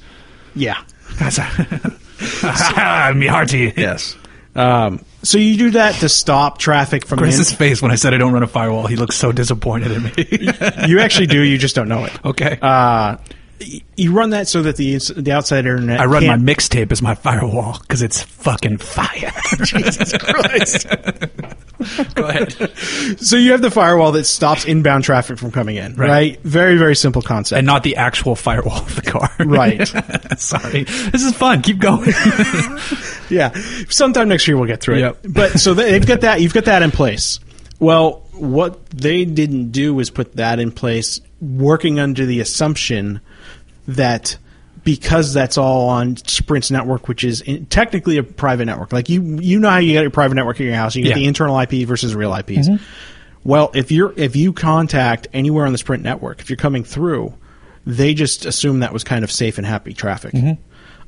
[0.55, 0.83] Yeah.
[1.19, 1.39] That's
[3.17, 3.73] me hearty.
[3.77, 4.17] Yes.
[4.57, 8.15] Um, so you do that to stop traffic from Chris's in- face when I said
[8.15, 10.13] I don't run a firewall, he looks so disappointed in me.
[10.89, 11.43] you actually do.
[11.43, 12.25] You just don't know it.
[12.25, 12.57] okay.
[12.63, 13.17] Uh,
[13.97, 16.01] you run that so that the the outside internet.
[16.01, 19.33] I run my can't- mixtape as my firewall because it's fucking fire.
[19.65, 20.87] Jesus Christ.
[22.15, 22.53] Go ahead.
[23.21, 26.09] so you have the firewall that stops inbound traffic from coming in, Right.
[26.09, 26.41] right?
[26.43, 27.59] Very very simple concept.
[27.59, 29.31] And not the actual firewall of the car.
[29.41, 29.87] Right.
[30.39, 30.85] Sorry.
[30.85, 31.63] This is fun.
[31.63, 32.11] Keep going.
[33.31, 33.53] yeah,
[33.89, 35.25] sometime next year we'll get through Yep.
[35.25, 35.33] it.
[35.35, 36.41] But so they've got that.
[36.41, 37.41] You've got that in place.
[37.81, 43.21] Well, what they didn't do was put that in place, working under the assumption
[43.89, 44.37] that
[44.85, 48.93] because that's all on Sprint's network, which is in, technically a private network.
[48.93, 50.95] Like you, you know how you get your private network in your house.
[50.95, 51.15] You get Yeah.
[51.17, 52.69] the internal IP versus real IPs.
[53.45, 57.33] Well, if you're if you contact anywhere on the Sprint network, if you're coming through,
[57.87, 60.35] they just assume that was kind of safe and happy traffic.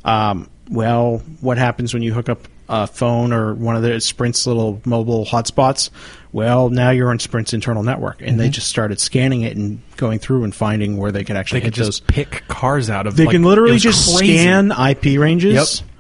[0.05, 4.47] Um, well, what happens when you hook up a phone or one of the Sprint's
[4.47, 5.91] little mobile hotspots?
[6.33, 10.19] Well, now you're on Sprint's internal network, and they just started scanning it and going
[10.19, 12.15] through and finding where they could actually They could just those.
[12.15, 14.37] pick cars out of They like, can literally just crazy.
[14.39, 15.81] scan IP ranges.
[15.81, 15.91] Yep.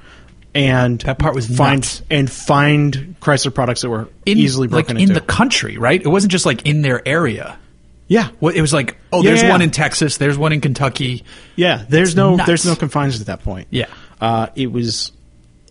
[0.54, 2.02] And That part was find nuts.
[2.10, 5.20] and find Chrysler products that were in, easily broken like in into.
[5.20, 6.00] the country, right?
[6.00, 7.58] It wasn't just like in their area.
[8.08, 10.60] yeah, Well, it was like, oh, Yeah, there's yeah, one in Texas, there's one in
[10.62, 11.24] Kentucky.
[11.56, 12.46] Yeah, there's no nuts.
[12.46, 13.68] there's no confines at that point.
[13.70, 13.86] Yeah.
[14.20, 15.12] uh, it was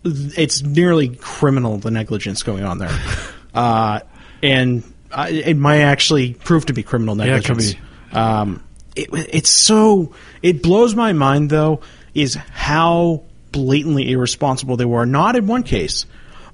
[0.06, 2.98] it's nearly criminal the negligence going on there,
[3.54, 4.00] uh,
[4.42, 7.74] and uh, it might actually prove to be criminal Yeah, it could negligence.
[8.12, 8.62] Um,
[8.94, 11.80] it, it's so it blows my mind though
[12.14, 15.06] is how blatantly irresponsible they were.
[15.06, 16.06] Not in one case.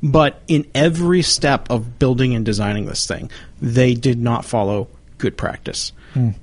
[0.04, 4.88] But in every step of building and designing this thing, they did not follow
[5.18, 5.92] good practice.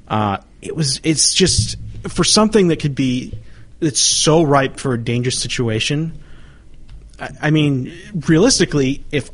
[0.08, 1.02] Uh, it was.
[1.04, 1.76] It's just
[2.08, 3.38] for something that could be.
[3.82, 6.18] It's so ripe for a dangerous situation.
[7.20, 7.92] I, I mean,
[8.28, 9.30] realistically, if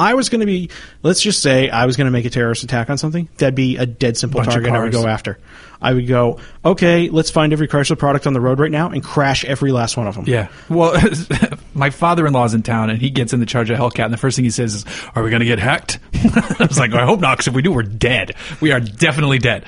[0.00, 0.70] I was going to be,
[1.02, 3.76] let's just say I was going to make a terrorist attack on something, that'd be
[3.76, 5.38] a dead simple Bunch target I would go after.
[5.82, 9.02] I would go, okay, let's find every Chrysler product on the road right now and
[9.04, 10.24] crash every last one of them.
[10.26, 10.48] Yeah.
[10.70, 10.98] Well,
[11.74, 14.44] my father-in-law's in town, and he gets in the Charger Hellcat, and the first thing
[14.44, 17.36] he says is, "Are we going to get hacked?" I was like, "I hope not,
[17.36, 18.32] because if we do, we're dead.
[18.60, 19.64] We are definitely dead."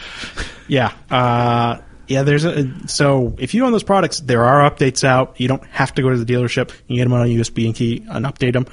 [0.69, 0.93] Yeah.
[1.11, 1.79] Uh,
[2.13, 5.41] yeah, there's a so if you own those products, there are updates out.
[5.41, 6.71] You don't have to go to the dealership.
[6.87, 8.67] You can get them on a USB and key and update them.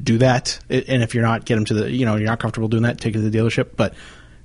[0.00, 2.68] Do that, and if you're not, get them to the you know you're not comfortable
[2.68, 3.70] doing that, take it to the dealership.
[3.76, 3.94] But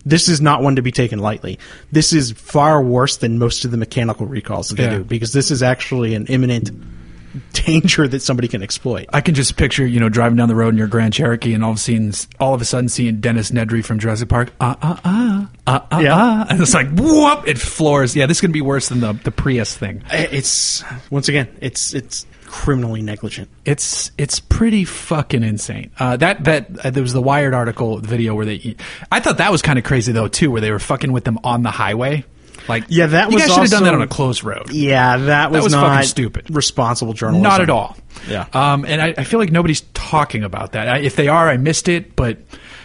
[0.05, 1.59] this is not one to be taken lightly.
[1.91, 5.51] This is far worse than most of the mechanical recalls that they do because this
[5.51, 6.71] is actually an imminent
[7.53, 9.05] danger that somebody can exploit.
[9.13, 11.63] I can just picture, you know, driving down the road in your Grand Cherokee, and
[11.63, 14.51] all of a sudden, all of a sudden, seeing Dennis Nedry from Jurassic Park.
[14.59, 15.99] Uh uh uh uh uh.
[15.99, 16.15] Yeah.
[16.15, 17.47] uh, and it's like whoop!
[17.47, 18.15] It floors.
[18.15, 20.03] Yeah, this is going to be worse than the the Prius thing.
[20.11, 23.49] It's once again, it's it's criminally negligent.
[23.63, 25.91] It's it's pretty fucking insane.
[25.99, 28.75] Uh, that that uh, there was the Wired article video where they.
[29.11, 31.39] I thought that was kind of crazy though too, where they were fucking with them
[31.43, 32.25] on the highway.
[32.69, 34.71] Like, Yeah, that you was guys should have done that on a closed road.
[34.71, 36.55] Yeah, that was, was not fucking stupid.
[36.55, 37.43] Responsible journalism.
[37.43, 37.97] Not at all.
[38.29, 38.45] Yeah.
[38.53, 40.87] Um, and I, I feel like nobody's talking about that.
[40.87, 42.15] I, if they are, I missed it.
[42.15, 42.37] But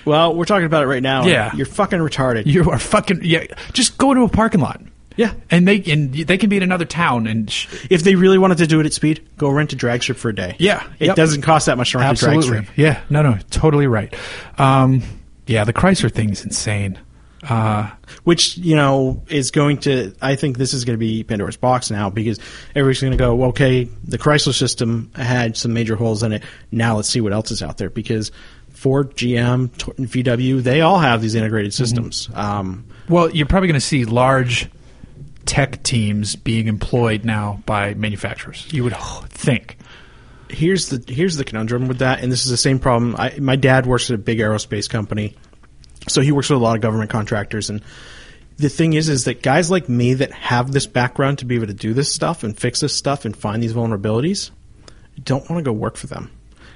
[0.04, 1.24] Well, we're talking about it right now.
[1.26, 1.54] Yeah.
[1.54, 2.46] you're fucking retarded.
[2.46, 3.44] you are fucking yeah.
[3.72, 4.80] Just go to a parking lot.
[5.16, 5.34] Yeah.
[5.48, 8.58] and they and they can be in another town and sh- if they really wanted
[8.58, 10.56] to do it at speed, go rent a drag strip for a day.
[10.58, 10.84] Yeah.
[10.98, 11.16] it Yep.
[11.16, 12.66] doesn't cost that much to rent a drag strip.
[12.76, 13.00] yeah.
[13.10, 14.12] No, no, totally right.
[14.58, 15.02] Um,
[15.46, 16.98] yeah, the Chrysler thing's insane.
[17.48, 17.90] Uh,
[18.22, 21.90] which you know is going to i think this is going to be pandora's box
[21.90, 22.38] now because
[22.74, 26.96] everybody's going to go okay the chrysler system had some major holes in it now
[26.96, 28.32] let's see what else is out there because
[28.70, 31.84] ford gm vw they all have these integrated Mm-hmm.
[31.84, 34.70] systems um, well, you're probably going to see large
[35.44, 38.66] tech teams being employed now by manufacturers.
[38.72, 38.96] You would
[39.28, 39.76] think.
[40.48, 43.56] here's the here's the conundrum with that and this is the same problem I, my
[43.56, 45.36] dad works at a big aerospace company
[46.08, 47.82] so he works with a lot of government contractors and
[48.56, 51.66] the thing is is that guys like me that have this background to be able
[51.66, 54.50] to do this stuff and fix this stuff and find these vulnerabilities
[55.22, 56.30] don't want to go work for them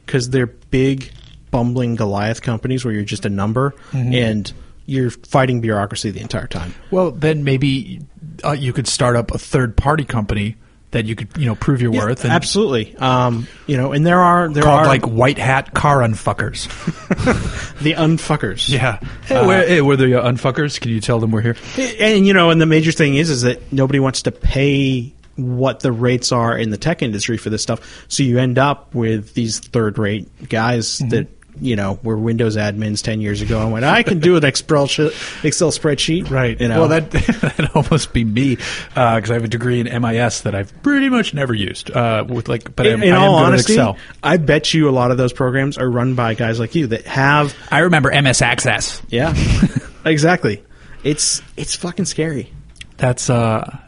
[0.07, 1.11] because they're big
[1.51, 4.53] bumbling goliath companies where you're just a number and
[4.87, 6.75] you're fighting bureaucracy the entire time.
[6.91, 8.01] Well, then maybe
[8.45, 10.57] uh, you could start up a third party company
[10.90, 14.20] that you could, you know, prove your worth and absolutely um, you know and there
[14.20, 16.66] are there called are like white hat car unfuckers.
[17.83, 18.98] the unfuckers Yeah.
[19.27, 20.81] Hey, where, hey, we're the uh, unfuckers.
[20.81, 21.57] Can you tell them we're here?
[22.01, 25.81] And you know, and the major thing is, is that nobody wants to pay what
[25.81, 28.05] the rates are in the tech industry for this stuff.
[28.09, 31.09] So you end up with these third-rate guys Mm-hmm.
[31.11, 34.44] that you know were Windows admins ten years ago and went, I can do an
[34.44, 36.61] Excel Excel spreadsheet, Right.
[36.61, 40.42] You know, Well, that that'd almost be me because I have a degree in MIS
[40.42, 41.90] that I've pretty much never used.
[41.90, 43.97] Uh, with like, but in, I'm, in I all honesty, Excel.
[44.23, 47.07] I bet you a lot of those programs are run by guys like you that
[47.07, 49.03] have, I remember MS Access.
[49.09, 49.35] yeah,
[50.05, 50.64] exactly.
[51.05, 52.53] It's it's fucking scary.
[52.97, 53.79] That's uh,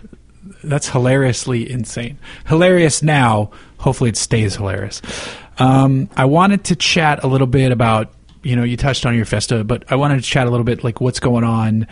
[0.63, 2.19] that's hilariously insane.
[2.47, 3.51] Hilarious now.
[3.79, 5.01] Hopefully, it stays hilarious.
[5.61, 9.25] Um, I wanted to chat a little bit about you know you touched on your
[9.25, 11.87] Fiesta, but I wanted to chat a little bit like what's going on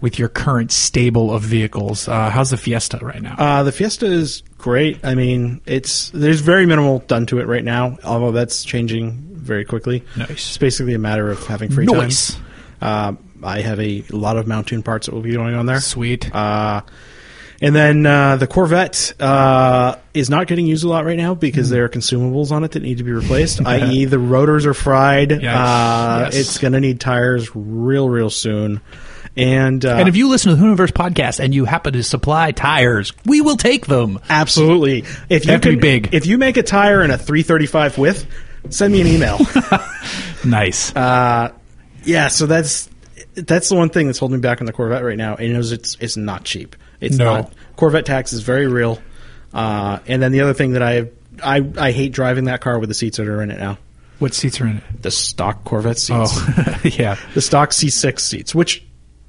[0.00, 2.08] with your current stable of vehicles.
[2.08, 3.34] Uh, how's the Fiesta right now?
[3.38, 4.98] Uh, the Fiesta is great.
[5.04, 9.64] I mean, it's there's very minimal done to it right now, although that's changing very
[9.64, 10.02] quickly.
[10.16, 10.30] Nice.
[10.30, 12.34] It's basically a matter of having free Nice.
[12.34, 12.44] time.
[12.80, 15.80] Uh, I have a lot of Mountune parts that will be going on there.
[15.80, 16.34] Sweet.
[16.34, 16.80] Uh,
[17.60, 21.68] and then uh, the Corvette uh, is not getting used a lot right now because
[21.68, 21.74] Hmm.
[21.74, 23.60] there are consumables on it that need to be replaced.
[23.66, 25.30] i.e., the rotors are fried.
[25.30, 25.44] Yes.
[25.44, 26.36] Uh, Yes.
[26.36, 28.80] It's going to need tires real, real soon.
[29.36, 32.50] And uh, and if you listen to the Hooniverse podcast and you happen to supply
[32.50, 34.18] tires, we will take them.
[34.28, 35.04] Absolutely.
[35.28, 36.12] If you can, big.
[36.12, 38.26] if you make a tire in a 335 width,
[38.70, 39.38] send me an email.
[40.44, 40.94] Nice.
[40.96, 41.52] uh,
[42.04, 42.88] yeah, so that's
[43.34, 45.34] that's the one thing that's holding me back on the Corvette right now.
[45.36, 46.76] And it knows it's it's not cheap.
[47.00, 47.24] It's No.
[47.36, 47.52] not.
[47.76, 49.00] Corvette tax is very real.
[49.52, 51.08] Uh, and then the other thing that I
[51.42, 53.78] I I hate driving that car with the seats that are in it now.
[54.18, 55.02] what seats are in it?
[55.02, 56.32] The stock Corvette seats.
[56.38, 57.16] Oh, yeah.
[57.34, 58.84] The stock C6 seats, which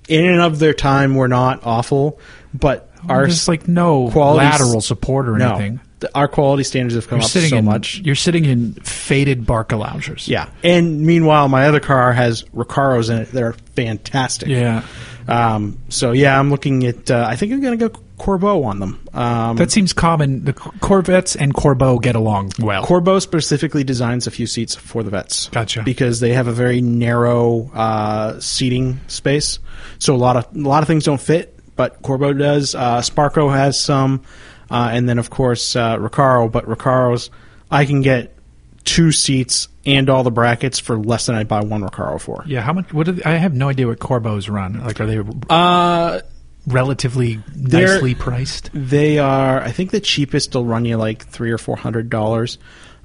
[0.10, 2.19] in and of their time were not awful,
[2.54, 5.51] but are There's like no quality lateral support or no.
[5.56, 5.80] anything.
[6.16, 8.00] Our quality standards have come You're up so in much.
[8.00, 10.28] You're sitting in faded Barca loungers.
[10.28, 14.50] Yeah, and meanwhile, my other car has Recaros in it that are fantastic.
[14.50, 14.84] Yeah.
[15.28, 17.12] Um, so yeah, I'm looking at.
[17.12, 19.08] Uh, I think I'm going to go Corbeau on them.
[19.14, 20.46] Um, That seems common.
[20.46, 22.84] The Corvettes and Corbeau get along well.
[22.84, 25.50] Corbeau specifically designs a few seats for the vets.
[25.50, 25.84] Gotcha.
[25.84, 29.60] Because they have a very narrow uh, seating space,
[30.00, 31.56] so a lot of a lot of things don't fit.
[31.76, 32.76] But Corbeau does.
[32.76, 34.24] Uh, Sparco has some,
[34.72, 36.52] uh, and then of course uh, Recaro.
[36.52, 37.30] But Recaros,
[37.70, 38.36] I can get
[38.84, 42.44] two seats and all the brackets for less than I buy one Recaro for.
[42.48, 42.62] yeah.
[42.62, 42.92] How much?
[42.94, 43.16] What?
[43.16, 44.84] They, I have no idea what Corbeaus run.
[44.84, 46.22] Like, are they Uh,
[46.68, 48.70] relatively nicely priced?
[48.74, 49.62] They are.
[49.62, 52.58] I think the cheapest will run you like three or four hundred dollars,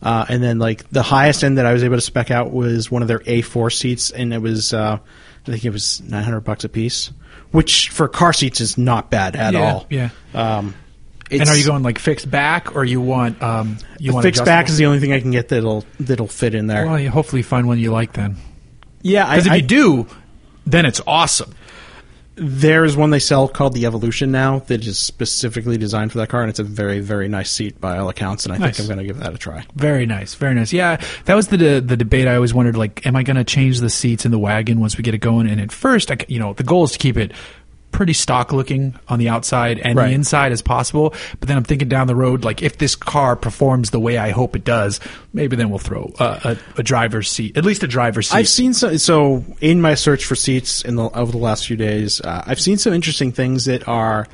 [0.02, 2.90] uh, and then like the highest end that I was able to spec out was
[2.90, 6.22] one of their A four seats, and it was uh, I think it was nine
[6.24, 7.10] hundred bucks a piece,
[7.50, 9.86] which for car seats is not bad at Yeah, all.
[9.88, 10.10] yeah.
[10.34, 10.74] Um,
[11.30, 14.68] And are you going like fixed back, or you want um you want fixed back
[14.68, 16.86] is the only thing I can get that'll that'll fit in there.
[16.86, 18.36] Well, you hopefully find one you like then.
[19.02, 20.06] yeah, Because if I- you do,
[20.66, 21.52] then it's awesome.
[22.38, 26.42] there's one they sell called the Evolution now that is specifically designed for that car,
[26.42, 28.76] and it's a very very nice seat by all accounts, and I Nice.
[28.76, 29.64] think I'm going to give that a try.
[29.74, 30.70] Very nice, very nice.
[30.72, 32.28] Yeah, that was the the debate.
[32.28, 34.98] I always wondered, like, am I going to change the seats in the wagon once
[34.98, 35.48] we get it going?
[35.48, 37.32] And at first, I, you know, the goal is to keep it
[37.92, 40.08] pretty stock looking on the outside and Right.
[40.08, 41.14] the inside as possible.
[41.40, 44.30] But then I'm thinking down the road, like if this car performs the way I
[44.30, 45.00] hope it does,
[45.32, 46.40] maybe then we'll throw uh,
[46.76, 48.36] a, a driver's seat, at least a driver's seat.
[48.36, 51.76] I've seen so, so in my search for seats in the over the last few
[51.76, 54.26] days, uh, I've seen some interesting things that are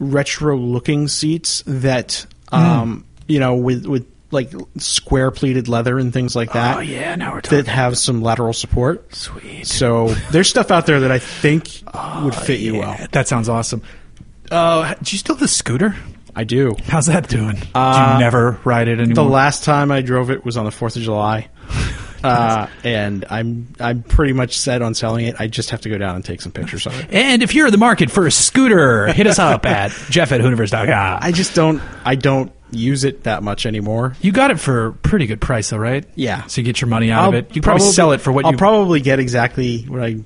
[0.00, 6.36] retro looking seats that um, you know with with like square pleated leather and things
[6.36, 6.76] like that.
[6.76, 7.58] oh yeah, now we're talking.
[7.64, 9.14] That have some lateral support.
[9.14, 9.66] Sweet.
[9.66, 11.82] So there's stuff out there that I think
[12.22, 12.96] would fit you well.
[13.12, 13.82] That sounds awesome.
[14.50, 15.94] Uh, do you still have the scooter?
[16.36, 16.76] I do.
[16.86, 17.56] How's that doing?
[17.56, 19.14] do Uh, you never ride it anymore?
[19.14, 21.48] The last time I drove it was on the Fourth of July,
[22.24, 25.36] uh, and I'm I'm pretty much set on selling it.
[25.38, 27.12] I just have to go down and take some pictures of it.
[27.12, 30.40] and if you're in the market for a scooter, hit us up at jeff at
[30.40, 31.18] hooniverse.com.
[31.22, 34.14] I just don't I don't use it that much anymore.
[34.20, 36.04] You got it for a pretty good price, though, right?
[36.14, 36.44] Yeah.
[36.46, 37.56] So you get your money out of it.
[37.56, 38.58] You probably, sell it for what you I'll you.
[38.58, 40.16] probably get exactly what I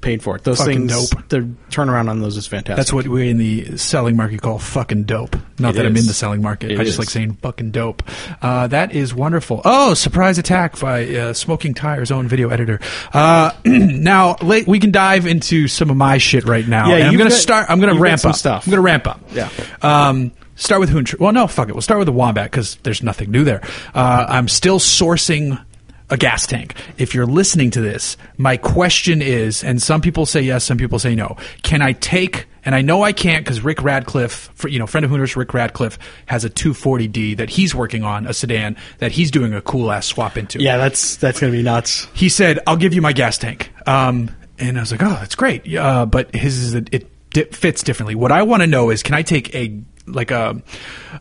[0.00, 0.44] paid for it.
[0.44, 1.28] Those Fucking things, dope.
[1.28, 2.76] the turnaround on those is fantastic.
[2.76, 5.36] that's what we in the selling market call fucking dope.
[5.58, 6.70] Not It that I'm in the selling market.
[6.72, 6.98] It I just is.
[6.98, 8.02] like saying fucking dope.
[8.42, 9.60] Uh, that is wonderful.
[9.64, 12.80] Oh, surprise attack by uh, Smoking Tire's own video editor.
[13.12, 16.88] Uh, now late, we can dive into some of my shit right now.
[16.88, 17.66] Yeah, and I'm you've going to got- start.
[17.70, 18.36] I'm going to ramp some up.
[18.36, 18.66] stuff.
[18.66, 19.20] I'm going to ramp up.
[19.32, 19.50] Yeah.
[19.82, 21.04] Um, start with Hoon.
[21.20, 21.72] Well, no, fuck it.
[21.74, 23.60] We'll start with the Wombat because there's nothing new there.
[23.94, 25.62] Uh, I'm still sourcing
[26.10, 26.74] a gas tank.
[26.98, 30.98] If you're listening to this, my question is, and some people say yes, some people
[30.98, 31.36] say no.
[31.62, 32.46] Can I take?
[32.66, 35.98] And I know I can't because Rick Radcliffe, you know, friend of Hooners, Rick Radcliffe
[36.26, 40.06] has a 240D that he's working on, a sedan that he's doing a cool ass
[40.06, 42.06] swap into yeah, that's that's gonna be nuts.
[42.14, 45.34] he said, "I'll give you my gas tank." Um, and I was like, "Oh, that's
[45.34, 48.14] great." Uh, but his is a, it di- fits differently.
[48.14, 50.62] What I want to know is, can I take a like a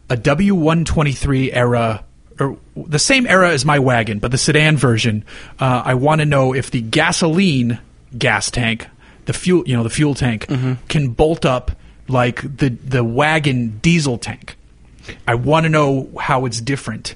[0.09, 2.05] a W one twenty three era
[2.39, 5.23] or the same era as my wagon, but the sedan version?
[5.59, 7.79] Uh, I want to know if the gasoline
[8.17, 8.87] gas tank,
[9.25, 10.47] the fuel, you know, the fuel tank,
[10.87, 11.71] can bolt up
[12.07, 14.55] like the the wagon diesel tank.
[15.27, 17.15] I want to know how it's different.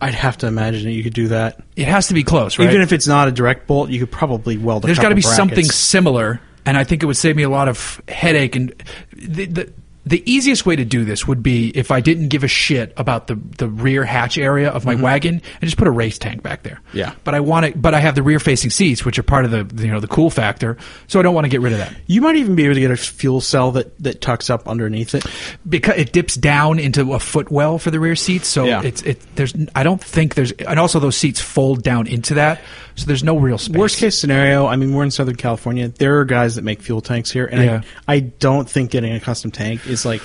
[0.00, 1.62] I'd have to imagine that you could do that.
[1.76, 2.68] It has to be close, right?
[2.68, 4.82] Even if it's not a direct bolt, you could probably weld.
[4.82, 7.68] There's got to be something similar, and I think it would save me a lot
[7.68, 8.56] of headache.
[8.56, 8.74] And
[9.12, 9.72] the, the
[10.04, 13.28] the easiest way to do this would be if I didn't give a shit about
[13.28, 16.64] the the rear hatch area of my wagon and just put a race tank back
[16.64, 16.80] there.
[16.88, 16.98] Mm-hmm.
[16.98, 17.14] Yeah.
[17.22, 17.80] but I want it.
[17.80, 20.08] But I have the rear facing seats, which are part of the you know the
[20.08, 20.76] cool factor.
[21.06, 22.80] So I don't want to get rid of that You might even be able to
[22.80, 25.24] get a fuel cell that that tucks up underneath it.
[25.68, 28.48] because it dips down into a footwell for the rear seats.
[28.48, 28.82] So Yeah.
[28.82, 29.20] it's it.
[29.36, 32.60] There's I don't think there's and also those seats fold down into that,
[32.96, 33.76] so there's no real space.
[33.76, 35.88] Worst case scenario, I mean, we're in Southern California.
[35.88, 37.82] There are guys that make fuel tanks here, and Yeah.
[38.08, 40.22] I, I don't think getting a custom tank is like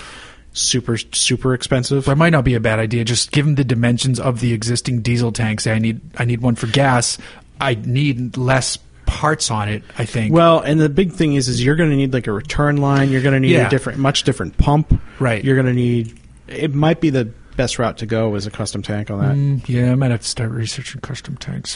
[0.54, 2.08] super super expensive.
[2.08, 3.04] It might not be a bad idea.
[3.06, 6.56] Just given the dimensions of the existing diesel tanks, say I need I need one
[6.56, 7.18] for gas.
[7.60, 9.84] I need less parts on it.
[9.98, 10.34] I think.
[10.34, 13.10] Well, and the big thing is, is you're going to need like a return line.
[13.10, 13.68] You're going to need Yeah.
[13.68, 15.00] a different, much different pump.
[15.20, 15.44] Right.
[15.44, 16.20] You're going to need.
[16.48, 17.26] It might be the
[17.56, 19.36] best route to go is a custom tank on that.
[19.36, 21.76] Mm, yeah, I might have to start researching custom tanks.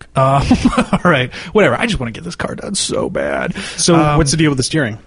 [0.00, 0.08] Fuck.
[0.16, 1.74] Uh, all right, whatever.
[1.76, 3.54] I just want to get this car done so bad.
[3.76, 4.98] So, Um, what's the deal with the steering?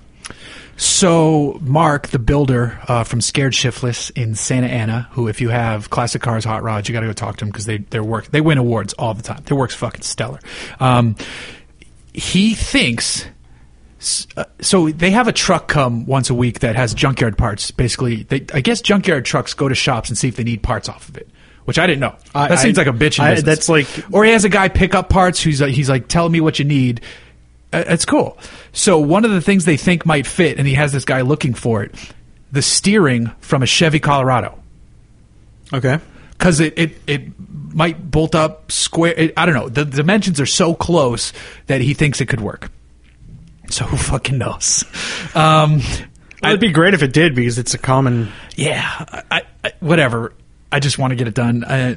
[0.79, 5.89] So, Mark, the builder uh, from Scared Shiftless in Santa Ana, who, if you have
[5.89, 8.27] classic cars, hot rods, you got to go talk to him because they their work
[8.27, 9.41] they win awards all the time.
[9.45, 10.39] Their work's fucking stellar.
[10.79, 11.15] Um,
[12.13, 13.25] he thinks.
[14.35, 17.71] uh, So they have a truck come once a week that has junkyard parts.
[17.71, 20.87] Basically, they, I guess junkyard trucks go to shops and see if they need parts
[20.89, 21.27] off of it,
[21.67, 22.15] which I didn't know.
[22.33, 23.19] I- that seems I- like a bitch.
[23.19, 25.89] in I- that's like- or he has a guy pick up parts who's uh, he's
[25.89, 27.01] like, tell me what you need.
[27.73, 28.37] Uh, It's cool.
[28.71, 31.53] So one of the things they think might fit, and he has this guy looking
[31.53, 31.93] for it,
[32.51, 34.57] the steering from a Chevy Colorado,
[35.73, 35.99] Okay.
[36.31, 37.21] because it, it it
[37.73, 39.13] might bolt up square.
[39.17, 39.67] It, I don't know.
[39.67, 41.33] The dimensions are so close
[41.65, 42.71] that he thinks it could work.
[43.69, 44.85] So who fucking knows?
[45.35, 45.81] Um,
[46.41, 48.31] It'd be great if it did because it's a common.
[48.55, 50.31] yeah, I, I, whatever.
[50.71, 51.63] I just want to get it done.
[51.63, 51.95] Uh,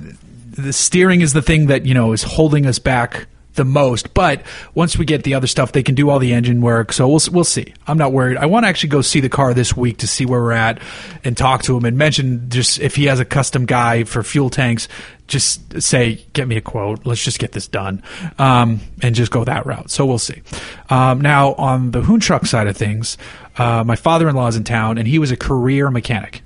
[0.50, 4.14] the steering is the thing that you know is holding us back the most.
[4.14, 4.42] But
[4.74, 6.92] once we get the other stuff, they can do all the engine work.
[6.92, 7.74] So we'll we'll see.
[7.86, 8.36] I'm not worried.
[8.36, 10.80] I want to actually go see the car this week to see where we're at
[11.24, 14.50] and talk to him and mention just if he has a custom guy for fuel
[14.50, 14.88] tanks.
[15.26, 17.06] Just say, get me a quote.
[17.06, 18.02] Let's just get this done,
[18.38, 19.88] um, and just go that route.
[19.88, 20.42] So we'll see.
[20.88, 23.16] Um, now on the Hoon truck side of things,
[23.56, 26.42] uh, my father-in-law is in town, and he was a career mechanic,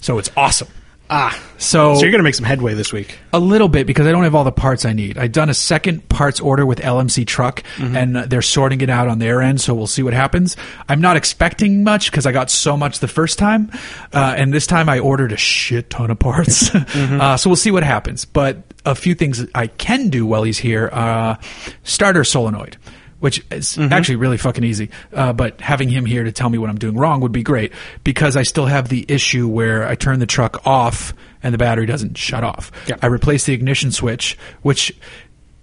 [0.00, 0.68] so it's awesome.
[1.10, 1.38] Ah.
[1.56, 3.18] So, So you're going to make some headway this week.
[3.32, 5.18] a little bit because I don't have all the parts I need.
[5.18, 9.08] I've done a second parts order with LMC Truck, and uh, they're sorting it out
[9.08, 9.60] on their end.
[9.60, 10.56] So we'll see what happens.
[10.88, 13.70] I'm not expecting much because I got so much the first time,
[14.12, 16.72] uh, and this time I ordered a shit ton of parts.
[16.74, 18.24] uh, so we'll see what happens.
[18.24, 21.36] But a few things I can do while he's here: uh,
[21.82, 22.76] starter solenoid.
[23.20, 24.90] Which is actually really fucking easy.
[25.12, 27.72] Uh, but having him here to tell me what I'm doing wrong would be great
[28.04, 31.86] because I still have the issue where I turn the truck off and the battery
[31.86, 32.70] doesn't shut off.
[32.86, 33.00] Yep.
[33.02, 34.96] I replace the ignition switch, which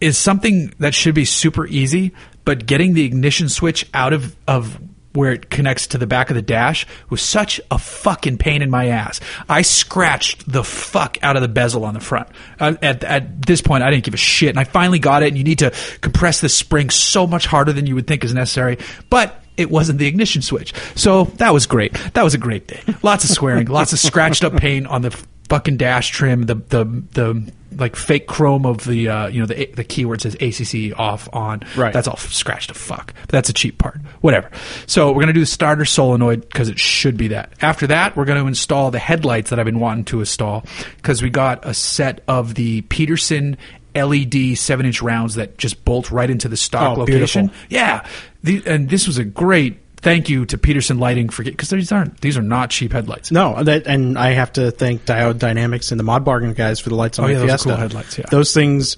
[0.01, 4.80] is something that should be super easy, but getting the ignition switch out of, of
[5.16, 8.70] where it connects to the back of the dash was such a fucking pain in
[8.70, 9.22] my ass.
[9.47, 12.28] I scratched the fuck out of the bezel on the front.
[12.59, 15.30] Uh, at, at this point, I didn't give a shit, and I finally got it.
[15.30, 18.34] And you need to compress the spring so much harder than you would think is
[18.34, 18.78] necessary,
[19.09, 20.74] but it wasn't the ignition switch.
[20.95, 21.93] So that was great.
[22.14, 22.82] That was a great day.
[23.03, 25.12] Lots of swearing, lots of scratched up paint on the
[25.49, 29.66] fucking dash trim, the the the like fake chrome of the uh, you know the
[29.76, 31.62] the keyword says ACC off on.
[31.76, 31.91] Right.
[31.93, 33.14] That's all scratched to fuck.
[33.22, 33.99] But that's a cheap part.
[34.22, 34.49] Whatever.
[34.88, 37.51] So we're gonna do the starter solenoid because it should be that.
[37.62, 40.64] After that, we're gonna install the headlights that I've been wanting to install
[40.97, 43.58] because we got a set of the Peterson.
[43.93, 47.45] LED seven inch rounds that just bolt right into the stock Oh, location.
[47.47, 47.66] beautiful.
[47.70, 48.06] Yeah,
[48.45, 52.21] the, and this was a great thank you to Peterson Lighting for because these aren't
[52.21, 53.31] these are not cheap headlights.
[53.31, 56.89] No, that and I have to thank Diode Dynamics and the Mod Bargain guys for
[56.89, 57.69] the lights on Oh, yeah, those Fiesta.
[57.69, 58.25] cool headlights, yeah.
[58.29, 58.97] those things,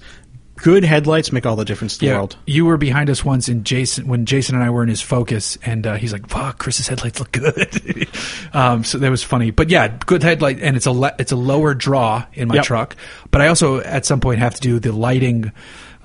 [0.56, 2.36] good headlights make all the difference in the world.
[2.46, 5.56] You were behind us once in Jason when Jason and I were in his Focus,
[5.64, 8.08] and uh, he's like, "Fuck, Chris's headlights look good."
[8.52, 11.36] um, so that was funny, but yeah, good headlight, and it's a le- it's a
[11.36, 12.64] lower draw in my Yep.
[12.64, 12.96] truck.
[13.30, 15.52] But I also at some point have to do the lighting.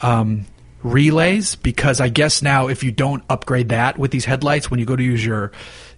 [0.02, 0.46] Um,
[0.84, 4.86] relays because I guess now if you don't upgrade that with these headlights when you
[4.86, 5.52] go to use your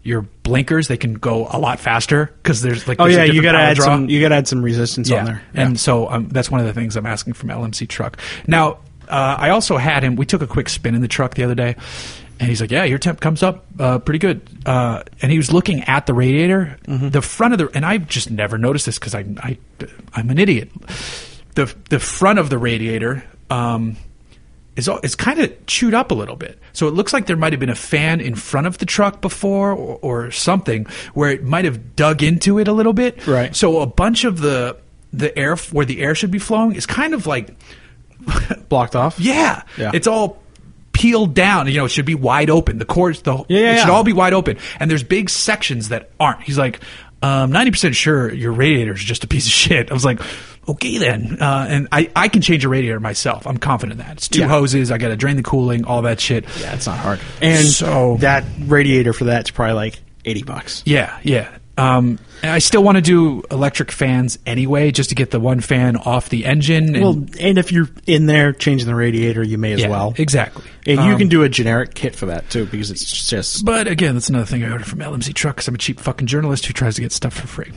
[0.04, 3.34] your blinkers they can go a lot faster because there's like Oh there's a yeah,
[3.34, 3.86] you got to add draw.
[3.86, 4.10] some.
[4.10, 5.42] You got to add some resistance on there.
[5.56, 8.20] And so um, that's one of the things I'm asking from LMC truck.
[8.48, 8.80] Now,
[9.10, 10.16] uh, I also had him.
[10.16, 11.76] We took a quick spin in the truck the other day,
[12.40, 15.52] and he's like, "Yeah, your temp comes up uh, pretty good." Uh, and he was
[15.52, 17.10] looking at the radiator, Mm-hmm.
[17.10, 19.58] the front of the, and I just never noticed this because I, I,
[20.14, 20.70] I'm an idiot.
[21.56, 23.24] The the front of the radiator.
[23.50, 23.98] Um,
[24.76, 26.60] is it's kind of chewed up a little bit.
[26.74, 29.22] So it looks like there might have been a fan in front of the truck
[29.22, 33.26] before or, or something where it might have dug into it a little bit.
[33.26, 33.56] Right.
[33.56, 34.78] So a bunch of the
[35.14, 37.56] the air where the air should be flowing is kind of like
[38.70, 39.20] blocked off.
[39.20, 39.92] yeah, Yeah.
[39.94, 40.42] it's all
[40.92, 41.68] peeled down.
[41.68, 42.78] You know, it should be wide open.
[42.78, 44.58] The cords, the Yeah, yeah, it should all be wide open.
[44.80, 46.42] And there's big sections that aren't.
[46.42, 46.80] He's like,
[47.22, 49.90] um, ninety percent sure your radiator is just a piece of shit.
[49.90, 50.20] I was like,
[50.68, 51.38] okay then.
[51.42, 53.46] Uh, and I, I can change a radiator myself.
[53.48, 54.18] I'm confident in that.
[54.18, 54.48] It's two Yeah.
[54.48, 54.92] hoses.
[54.92, 56.46] I got to drain the cooling, all that shit.
[56.60, 57.20] Yeah, it's not hard.
[57.42, 60.82] And So- that radiator for that's probably like eighty bucks.
[60.86, 61.50] Yeah, yeah.
[61.78, 65.60] Um, and I still want to do electric fans anyway, just to get the one
[65.60, 66.96] fan off the engine.
[66.96, 70.14] And, Well, and if you're in there changing the radiator, you may as yeah, well.
[70.18, 70.64] exactly.
[70.88, 73.88] And you Um, can do a generic kit for that too, because it's just But
[73.90, 76.66] again, that's another thing I ordered from LMC Truck because I'm a cheap fucking journalist
[76.66, 77.72] who tries to get stuff for free.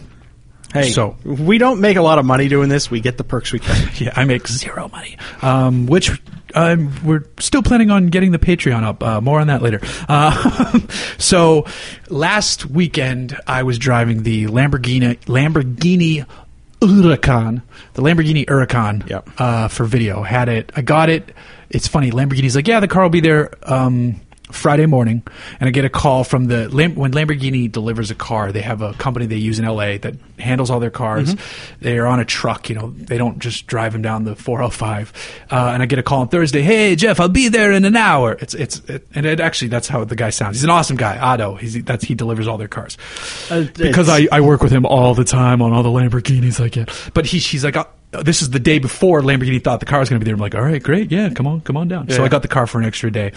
[0.72, 0.90] Hey.
[0.90, 2.90] so- we don't make a lot of money doing this.
[2.90, 3.90] We get the perks we can.
[3.98, 5.16] Yeah, I make zero money.
[5.42, 6.10] Um, which
[6.54, 9.02] um, we're still planning on getting the Patreon up.
[9.02, 9.80] Uh, more on that later.
[10.08, 10.80] Uh,
[11.18, 11.66] so
[12.08, 16.24] last weekend I was driving the Lamborghini Lamborghini
[16.80, 17.62] Huracan,
[17.94, 19.28] the Lamborghini Huracan Yep.
[19.38, 20.22] uh, for video.
[20.22, 20.70] Had it.
[20.76, 21.34] I got it.
[21.70, 22.10] It's funny.
[22.12, 23.50] Lamborghini's like, yeah, the car will be there.
[23.62, 24.20] Um,
[24.50, 25.22] Friday morning,
[25.60, 28.50] and I get a call from the when Lamborghini delivers a car.
[28.52, 31.34] They have a company they use in LA that handles all their cars.
[31.80, 32.90] They are on a truck, you know.
[32.90, 35.12] They don't just drive them down the 405.
[35.50, 36.62] Uh, and I get a call on Thursday.
[36.62, 38.32] Hey Jeff, I'll be there in an hour.
[38.40, 40.56] It's it's it, and it actually that's how the guy sounds.
[40.56, 41.54] He's an awesome guy, Otto.
[41.56, 42.96] He's that's he delivers all their cars
[43.50, 46.68] Uh, because I, I work with him all the time on all the Lamborghinis I
[46.68, 46.90] get.
[47.14, 50.08] But he, she's like, uh, this is the day before Lamborghini thought the car was
[50.08, 50.34] going to be there.
[50.34, 52.08] I'm like, all right, great, yeah, come on, come on down.
[52.08, 53.32] So I got the car for an extra day.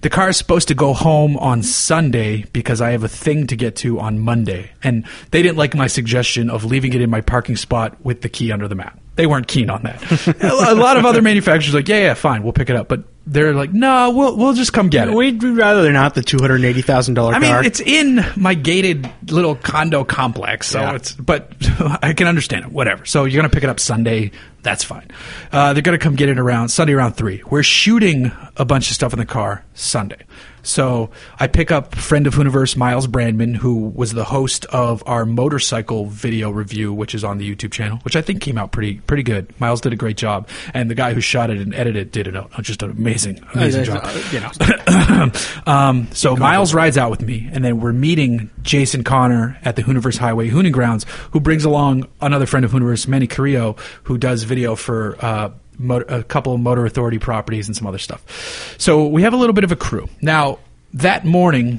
[0.00, 3.56] The car is supposed to go home on Sunday because I have a thing to
[3.56, 7.20] get to on Monday, and they didn't like my suggestion of leaving it in my
[7.20, 8.98] parking spot with the key under the mat.
[9.16, 10.02] They weren't keen on that.
[10.42, 13.04] a lot of other manufacturers are like, yeah, yeah, fine, we'll pick it up, but
[13.26, 15.14] they're like, no, we'll we'll just come get it.
[15.14, 17.56] We'd rather they're not the two hundred eighty thousand dollar I car.
[17.58, 20.94] mean, it's in my gated little condo complex, so Yeah.
[20.94, 21.12] it's.
[21.12, 21.52] But
[22.02, 22.72] I can understand it.
[22.72, 23.04] Whatever.
[23.04, 24.30] So you're gonna pick it up Sunday.
[24.62, 25.08] That's fine.
[25.52, 27.42] Uh, they're gonna come get it around Sunday around three.
[27.50, 30.22] We're shooting a bunch of stuff in the car Sunday.
[30.66, 35.24] So I pick up friend of Hooniverse Miles Brandman, who was the host of our
[35.24, 39.00] motorcycle video review, which is on the YouTube channel, which I think came out pretty
[39.00, 39.58] pretty good.
[39.60, 42.26] Miles did a great job, and the guy who shot it and edited it did
[42.26, 44.06] it just an amazing amazing job.
[44.32, 45.30] You know,
[45.66, 49.82] um, so Miles rides out with me, and then we're meeting Jason Connor at the
[49.82, 54.42] Hooniverse Highway Hooning Grounds, who brings along another friend of Hooniverse, Manny Carrillo, who does
[54.42, 58.74] video for uh, motor, a couple of Motor Authority properties and some other stuff.
[58.78, 60.08] So we have a little bit of a crew.
[60.20, 60.58] Now,
[60.94, 61.78] that morning,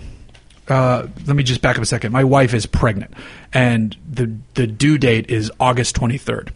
[0.68, 2.12] uh, let me just back up a second.
[2.12, 3.14] My wife is pregnant,
[3.54, 6.52] and the the due date is August twenty third.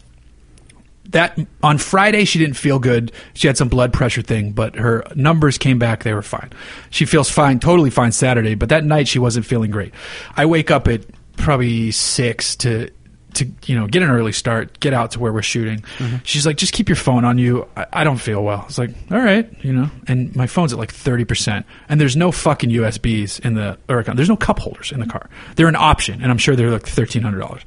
[1.10, 3.12] that on Friday she didn't feel good.
[3.34, 6.02] She had some blood pressure thing, but her numbers came back.
[6.02, 6.50] They were fine.
[6.90, 9.92] She feels fine, totally fine Saturday, but that night she wasn't feeling great.
[10.36, 11.04] I wake up at
[11.36, 12.90] probably six to
[13.34, 15.80] to you know get an early start, get out to where we're shooting.
[15.98, 16.16] Mm-hmm.
[16.24, 17.68] She's like, just keep your phone on you.
[17.76, 18.64] I, I don't feel well.
[18.66, 19.90] It's like, all right, you know.
[20.06, 23.78] And my phone's at like thirty percent, and there's no fucking USBs in the.
[23.86, 25.28] There's no cup holders in the car.
[25.56, 27.62] They're an option, and I'm sure they're like thirteen hundred dollars.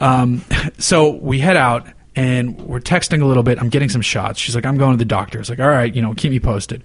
[0.00, 0.44] Um,
[0.78, 1.86] so we head out.
[2.14, 3.58] And we're texting a little bit.
[3.58, 4.38] I'm getting some shots.
[4.38, 5.40] She's like, I'm going to the doctor.
[5.40, 6.84] It's like, all right, you know, keep me posted.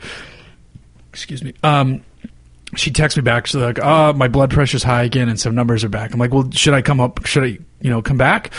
[1.11, 1.53] Excuse me.
[1.63, 2.01] Um,
[2.75, 3.47] she texts me back.
[3.47, 6.34] She's like, "Oh, my blood pressure's high again, and some numbers are back." I'm like,
[6.34, 7.25] "Well, should I come up?
[7.25, 8.51] Should I, you know, come back?"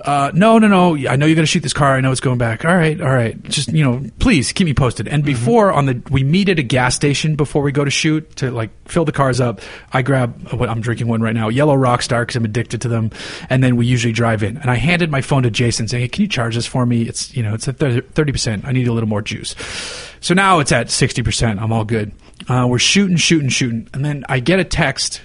[0.00, 0.94] Uh, no, no, no.
[1.08, 1.96] I know you're going to shoot this car.
[1.96, 2.64] I know it's going back.
[2.64, 3.42] All right, all right.
[3.44, 5.08] Just you know, please keep me posted.
[5.08, 8.36] And before on the, we meet at a gas station before we go to shoot
[8.36, 9.60] to like fill the cars up.
[9.92, 13.10] I grab what I'm drinking one right now, Yellow Rockstar, because I'm addicted to them.
[13.50, 14.56] And then we usually drive in.
[14.56, 17.02] And I handed my phone to Jason, saying, "Hey, can you charge this for me?
[17.02, 18.64] It's you know, it's at thirty percent.
[18.66, 19.56] I need a little more juice."
[20.20, 21.60] So now it's at sixty percent.
[21.60, 22.12] I'm all good.
[22.48, 25.20] Uh, we're shooting, shooting, shooting, and then I get a text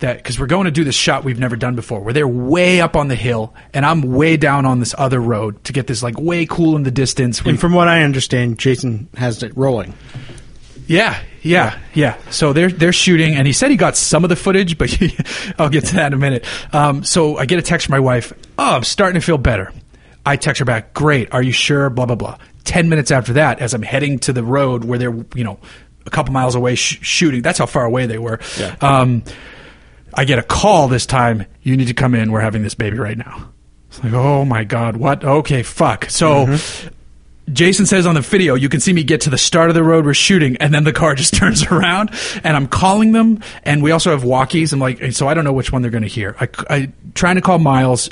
[0.00, 2.00] that because we're going to do this shot we've never done before.
[2.00, 5.62] Where they're way up on the hill, and I'm way down on this other road
[5.64, 7.44] to get this like way cool in the distance.
[7.44, 9.94] We- And from what I understand, Jason has it rolling.
[10.86, 12.16] yeah, yeah, yeah.
[12.30, 14.96] So they're they're shooting, and he said he got some of the footage, but
[15.58, 16.44] I'll get to that in a minute.
[16.74, 18.32] Um, so I get a text from my wife.
[18.58, 19.72] Oh, I'm starting to feel better.
[20.24, 20.92] I text her back.
[20.92, 21.32] Great.
[21.32, 21.88] Are you sure?
[21.90, 22.38] Blah blah blah.
[22.64, 25.58] Ten minutes after that, as I'm heading to the road where they're you know
[26.04, 27.42] a couple miles away sh- shooting.
[27.42, 28.38] That's how far away they were.
[28.58, 28.74] Yeah.
[28.80, 29.22] Um,
[30.16, 31.46] I get a call this time.
[31.62, 32.32] You need to come in.
[32.32, 33.52] We're having this baby right now.
[33.88, 35.24] It's like, oh my god, what?
[35.24, 36.10] Okay, fuck.
[36.10, 36.46] So.
[36.46, 36.94] Mm-hmm.
[37.52, 39.84] Jason says on the video, you can see me get to the start of the
[39.84, 42.10] road we're shooting, and then the car just turns around,
[42.42, 44.72] and I'm calling them, and we also have walkies.
[44.72, 46.34] I'm like, so I don't know which one they're going to hear.
[46.40, 48.10] I, I trying to call Miles,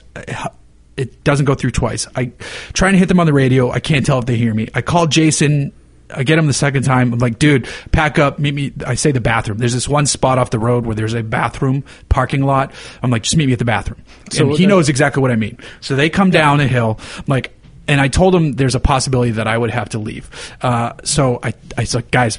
[0.97, 2.07] it doesn't go through twice.
[2.15, 2.31] I
[2.73, 3.71] trying to hit them on the radio.
[3.71, 4.69] I can't tell if they hear me.
[4.75, 5.73] I call Jason.
[6.11, 7.13] I get him the second time.
[7.13, 8.73] I'm like, dude, pack up, meet me.
[8.87, 9.59] I say the bathroom.
[9.59, 12.73] There's this one spot off the road where there's a bathroom parking lot.
[13.03, 14.03] I'm like, just meet me at the bathroom.
[14.31, 15.59] So and he knows exactly what I mean.
[15.81, 16.99] So they come down a hill.
[17.19, 17.53] I'm like,
[17.87, 20.31] and I told him there's a possibility that I would have to leave.
[20.63, 22.39] Uh, so I, I said, guys,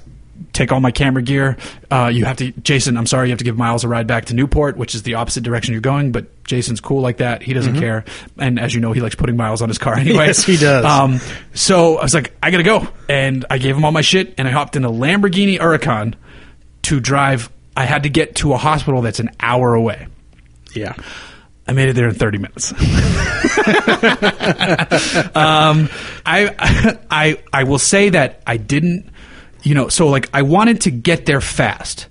[0.56, 1.58] take all my camera gear.
[1.92, 2.98] Uh, you have to, Jason.
[2.98, 5.16] I'm sorry, you have to give Miles a ride back to Newport, which is the
[5.16, 6.12] opposite direction you're going.
[6.12, 7.44] But Jason's cool like that.
[7.44, 8.06] He doesn't care.
[8.40, 10.28] And as you know, he likes putting Miles on his car anyway.
[10.28, 10.86] Yes, he does.
[10.86, 11.20] Um,
[11.54, 14.48] so I was like, I gotta go, and I gave him all my shit, and
[14.48, 16.16] I hopped in a Lamborghini Huracan
[16.84, 17.52] to drive.
[17.78, 20.08] I had to get to a hospital that's an hour away.
[20.74, 20.94] Yeah.
[21.68, 22.72] I made it there in 30 minutes.
[25.36, 25.90] um,
[26.24, 29.10] I, I, I will say that I didn't,
[29.66, 32.08] you know, so like I wanted to get there fast,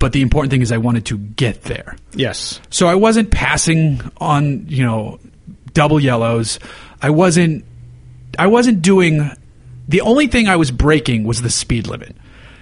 [0.00, 1.96] but the important thing is I wanted to get there.
[2.12, 2.60] Yes.
[2.70, 5.20] So I wasn't passing on, you know,
[5.74, 6.58] double yellows.
[7.00, 7.64] I wasn't,
[8.36, 9.30] I wasn't doing,
[9.86, 12.16] the only thing I was breaking was the speed limit.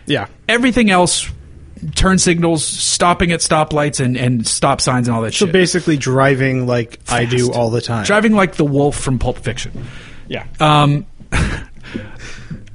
[0.05, 0.27] Yeah.
[0.51, 1.31] Everything else,
[1.95, 5.49] turn signals, stopping at stoplights and, and stop signs and all that So shit.
[5.49, 8.05] So basically driving like I do all the time.
[8.05, 9.87] Driving like the wolf from Pulp Fiction.
[10.29, 10.47] Yeah.
[10.61, 11.07] Um,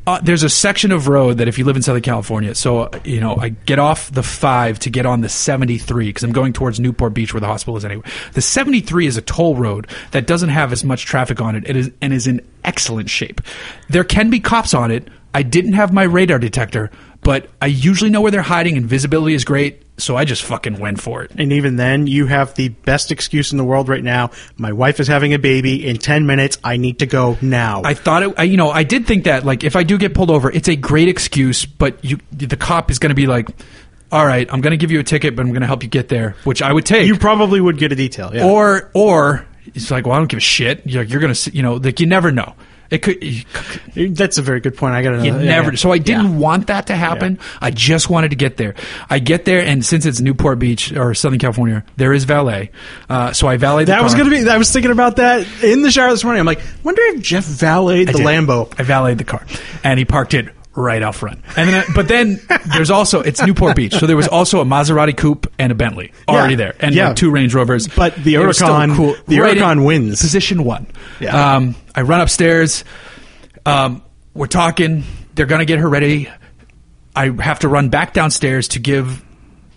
[0.08, 3.20] uh, there's a section of road that if you live in Southern California, so you
[3.20, 6.80] know I get off the five to get on the 73 because I'm going towards
[6.80, 8.04] Newport Beach where the hospital is anyway.
[8.34, 11.68] The 73 is a toll road that doesn't have as much traffic on it.
[11.68, 13.42] It is and is in excellent shape.
[13.90, 15.08] There can be cops on it.
[15.34, 16.92] I didn't have my radar detector,
[17.26, 19.82] but I usually know where they're hiding and visibility is great.
[19.98, 21.32] So I just fucking went for it.
[21.36, 24.30] And even then, you have the best excuse in the world right now.
[24.58, 25.88] My wife is having a baby.
[25.88, 27.82] In 10 minutes, I need to go now.
[27.84, 30.14] I thought it, I, you know, I did think that, like, if I do get
[30.14, 33.50] pulled over, it's a great excuse, but you, the cop is going to be like,
[34.12, 35.90] all right, I'm going to give you a ticket, but I'm going to help you
[35.90, 37.08] get there, which I would take.
[37.08, 38.30] you probably would get a detail.
[38.36, 38.46] Yeah.
[38.46, 40.86] Or, or it's like, well, I don't give a shit.
[40.86, 42.54] You're, you're going to, you know, like, you never know.
[42.92, 44.94] It could, That's a very good point.
[44.94, 45.76] I got to never.
[45.76, 46.38] So I didn't Yeah.
[46.38, 47.40] want that to happen.
[47.62, 48.76] I just wanted to get there.
[49.10, 52.72] I get there, and since it's Newport Beach or Southern California, there is valet.
[53.10, 53.86] Uh, so I valet.
[53.86, 54.50] the That was going to be.
[54.50, 56.40] I was thinking about that in the shower this morning.
[56.40, 58.20] I'm like, wonder if Jeff valeted the.
[58.20, 58.72] Lambo.
[58.80, 59.46] I valeted the car,
[59.84, 61.40] and he parked it right out front.
[61.56, 62.40] And then, but then
[62.74, 66.12] there's also it's Newport Beach, so there was also a Maserati coupe and a Bentley
[66.28, 66.58] already Yeah.
[66.58, 67.08] there, and Yeah.
[67.10, 67.88] like two Range Rovers.
[67.88, 70.22] But the still Huracan- the Right wins.
[70.22, 70.88] Position one.
[71.20, 71.56] Yeah.
[71.56, 72.84] Um, I run upstairs.
[73.66, 74.02] Um,
[74.34, 75.04] we're talking.
[75.36, 76.30] They're gonna get her ready.
[77.16, 79.24] I have to run back downstairs to give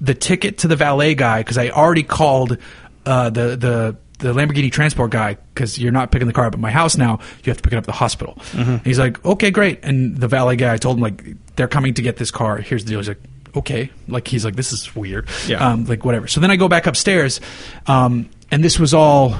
[0.01, 2.59] the ticket to the valet guy because I already called
[3.07, 6.61] uh, the the the Lamborghini transport guy because you're not picking the car up at
[6.61, 7.21] my house now.
[7.45, 8.39] You have to pick it up at the hospital.
[8.53, 9.81] And he's like, okay, great.
[9.83, 11.25] And the valet guy, I told him like
[11.57, 12.59] they're coming to get this car.
[12.59, 12.99] Here's the deal.
[12.99, 13.21] He's like,
[13.55, 13.91] okay.
[14.09, 15.29] Like he's like, this is weird.
[15.47, 15.67] Yeah.
[15.67, 16.27] Um, like whatever.
[16.27, 17.41] So then I go back upstairs,
[17.87, 19.37] um, and this was all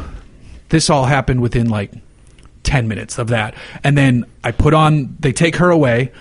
[0.69, 1.93] this all happened within like
[2.63, 3.55] 10 minutes of that.
[3.83, 6.13] And then I put on, they take her away.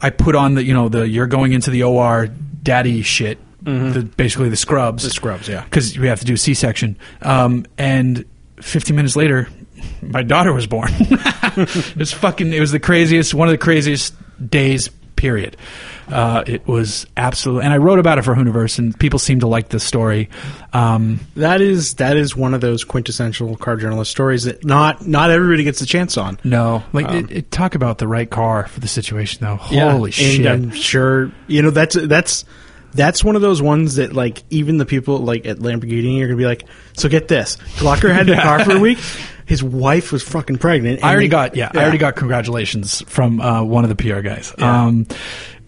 [0.00, 2.26] I put on the, you know, the you're going into the OR
[2.62, 3.38] daddy shit.
[3.64, 5.02] The, basically the scrubs.
[5.04, 5.64] The scrubs, yeah.
[5.64, 6.96] Because we have to do a C section.
[7.22, 8.24] Um, and
[8.60, 9.48] 15 minutes later,
[10.00, 10.90] my daughter was born.
[11.00, 14.14] it was fucking, it was the craziest, one of the craziest
[14.48, 15.56] days, period.
[16.08, 19.46] Uh, it was absolute, and I wrote about it for Hooniverse, and people seem to
[19.46, 20.28] like the story.
[20.72, 25.30] Um, That is that is one of those quintessential car journalist stories that not not
[25.30, 26.38] everybody gets a chance on.
[26.44, 29.60] no, like it, it, talk about the right car for the situation, though.
[29.70, 30.46] Yeah, Holy and shit!
[30.46, 32.44] I'm sure you know that's that's
[32.92, 36.36] that's one of those ones that like even the people like at Lamborghini are gonna
[36.36, 36.64] be like,
[36.94, 38.98] so get this, Glucker had the car for a week.
[39.44, 40.98] His wife was fucking pregnant.
[40.98, 43.96] and I already they- got yeah, I already got congratulations from uh, one of the
[43.96, 44.54] PR guys.
[44.58, 44.84] Yeah.
[44.84, 45.06] Um,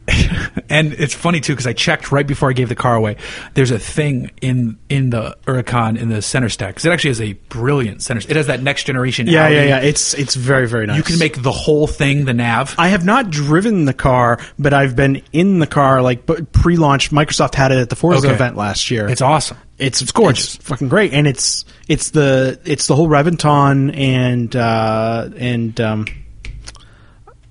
[0.69, 3.17] and it's funny too because I checked right before I gave the car away.
[3.55, 7.21] There's a thing in in the Huracan in the center stack because it actually has
[7.23, 8.21] a brilliant center.
[8.29, 9.27] It has that next generation.
[9.27, 9.55] Yeah, Audi.
[9.55, 9.79] yeah, yeah.
[9.81, 10.99] It's it's very very nice.
[10.99, 12.75] You can make the whole thing the nav.
[12.77, 16.03] I have not driven the car, but I've been in the car.
[16.03, 18.35] Like pre-launch, Microsoft had it at the Forza Okay.
[18.35, 19.09] event last year.
[19.09, 19.57] It's awesome.
[19.79, 20.57] It's It's gorgeous.
[20.57, 26.07] it's fucking great, and it's it's the it's the whole Reventon and uh, and um,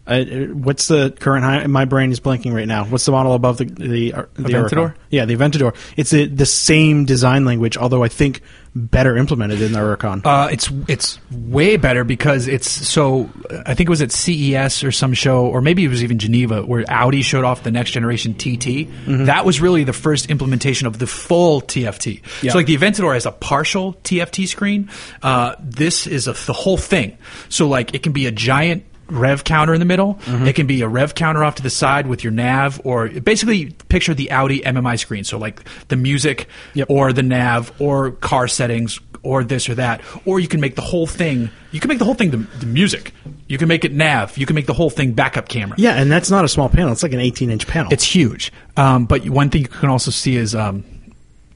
[0.05, 1.65] uh, what's the current high?
[1.67, 2.83] My brain is blanking right now.
[2.85, 4.95] What's the model above the the, uh, the Aventador?
[5.09, 5.75] Yeah, the Aventador.
[5.95, 8.41] It's the the same design language, although I think
[8.75, 10.25] better implemented in the Huracan.
[10.25, 13.29] Uh, it's it's way better because it's so.
[13.65, 16.63] I think it was at CES or some show, or maybe it was even Geneva,
[16.63, 18.89] where Audi showed off the next generation TT.
[19.25, 22.21] That was really the first implementation of the full TFT.
[22.41, 22.51] Yeah.
[22.51, 24.89] So like the Aventador has a partial TFT screen.
[25.21, 27.17] Uh, this is a, the whole thing.
[27.47, 30.17] So like it can be a giant rev counter in the middle.
[30.27, 33.71] It can be a rev counter off to the side with your nav, or basically
[33.89, 35.23] picture the Audi MMI screen.
[35.23, 36.87] So like the music, Yep.
[36.89, 40.01] or the nav, or car settings, or this or that.
[40.25, 41.49] Or you can make the whole thing.
[41.71, 43.13] You can make the whole thing the, the music.
[43.47, 44.37] You can make it nav.
[44.37, 45.75] You can make the whole thing backup camera.
[45.79, 46.91] yeah, and that's not a small panel.
[46.91, 47.91] It's like an 18 inch panel.
[47.93, 48.51] It's huge.
[48.77, 50.83] Um, but one thing you can also see is um,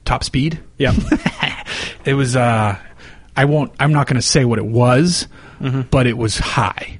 [0.04, 0.60] top speed.
[0.78, 0.92] yeah.
[2.04, 2.36] It was.
[2.36, 2.78] Uh,
[3.36, 3.72] I won't.
[3.78, 5.28] I'm not going to say what it was,
[5.90, 6.97] but it was high.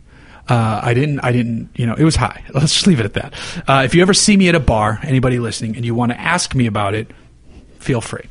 [0.49, 1.21] Uh, I didn't.
[1.21, 1.71] I didn't.
[1.77, 2.45] You know, it was high.
[2.55, 3.35] Let's just leave it at that.
[3.69, 6.21] Uh, if you ever see me at a bar, anybody listening, and you want to
[6.21, 7.11] ask me about it,
[7.79, 8.29] feel free.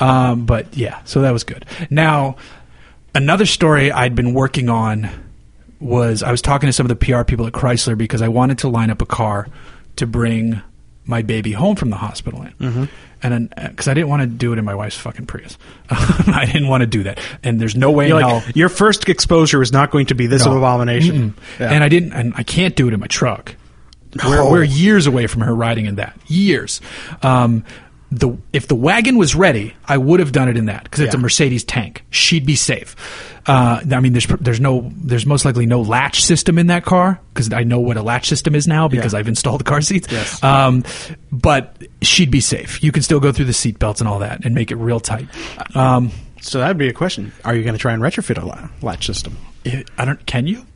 [0.00, 1.64] Um, but yeah, so that was good.
[1.90, 2.36] Now,
[3.14, 5.08] another story I'd been working on
[5.78, 8.58] was I was talking to some of the PR people at Chrysler because I wanted
[8.58, 9.48] to line up a car
[9.96, 10.60] to bring
[11.04, 12.52] my baby home from the hospital in.
[12.52, 12.84] Mm-hmm.
[13.22, 15.56] And because I didn't want to do it in my wife's fucking Prius,
[15.90, 17.20] I didn't want to do that.
[17.44, 18.52] And there's no way You're in like, hell.
[18.54, 20.52] your first exposure is not going to be this No.
[20.52, 21.34] of abomination.
[21.60, 21.70] Yeah.
[21.72, 23.54] And I didn't, and I can't do it in my truck.
[24.24, 26.16] We're, we're years away from her riding in that.
[26.26, 26.80] Years.
[27.22, 27.64] Um,
[28.12, 31.14] the if the wagon was ready, I would have done it in that because it's
[31.14, 32.04] a Mercedes tank.
[32.10, 32.94] She'd be safe.
[33.46, 37.18] Uh, I mean, there's there's no there's most likely no latch system in that car
[37.32, 39.20] because I know what a latch system is now because Yeah.
[39.20, 40.08] I've installed the car seats.
[40.12, 40.42] Yes.
[40.44, 40.84] Um,
[41.32, 42.82] but she'd be safe.
[42.84, 45.00] You can still go through the seat belts and all that and make it real
[45.00, 45.28] tight.
[45.74, 46.10] Um,
[46.42, 47.32] so that'd be a question.
[47.44, 49.38] Are you going to try and retrofit a latch system?
[49.96, 50.24] I don't.
[50.26, 50.66] Can you?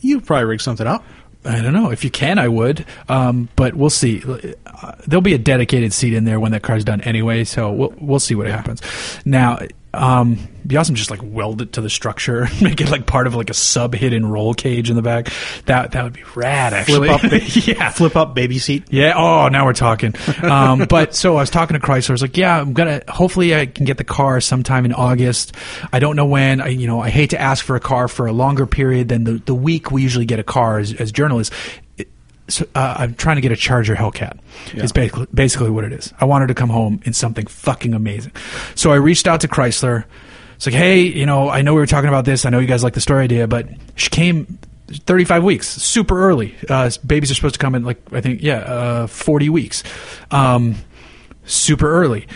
[0.00, 1.04] You probably rig something up.
[1.44, 1.90] I don't know.
[1.90, 2.84] If you can, I would.
[3.08, 4.22] Um, but we'll see.
[4.24, 7.94] Uh, there'll be a dedicated seat in there when that car's done anyway, so we'll
[7.98, 8.80] we'll see what happens.
[9.24, 9.58] Now,
[9.94, 13.34] um, be awesome just like weld it to the structure, make it like part of
[13.34, 15.28] like a sub hidden roll cage in the back.
[15.66, 17.08] That that would be rad, actually.
[17.08, 17.90] Flip up, ba- yeah.
[17.90, 18.84] flip up baby seat.
[18.90, 19.14] Yeah.
[19.16, 20.14] Oh, now we're talking.
[20.42, 22.10] Um, but so I was talking to Chrysler.
[22.10, 23.02] I was like, yeah, I'm gonna.
[23.08, 25.54] Hopefully, I can get the car sometime in August.
[25.92, 26.60] I don't know when.
[26.60, 29.24] I, you know, I hate to ask for a car for a longer period than
[29.24, 31.54] the the week we usually get a car as, as journalists.
[32.48, 34.38] So, uh, I'm trying to get a Charger Hellcat.
[34.74, 34.82] Yeah.
[34.82, 36.12] Is basically basically what it is.
[36.18, 38.32] I wanted to come home in something fucking amazing.
[38.74, 40.04] So I reached out to Chrysler.
[40.56, 42.44] It's like, hey, you know, I know we were talking about this.
[42.44, 46.54] I know you guys like the story idea, but she came 35 weeks, super early.
[46.68, 49.82] Uh, babies are supposed to come in like I think, yeah, uh, 40 weeks,
[50.30, 50.76] um,
[51.44, 52.26] super early.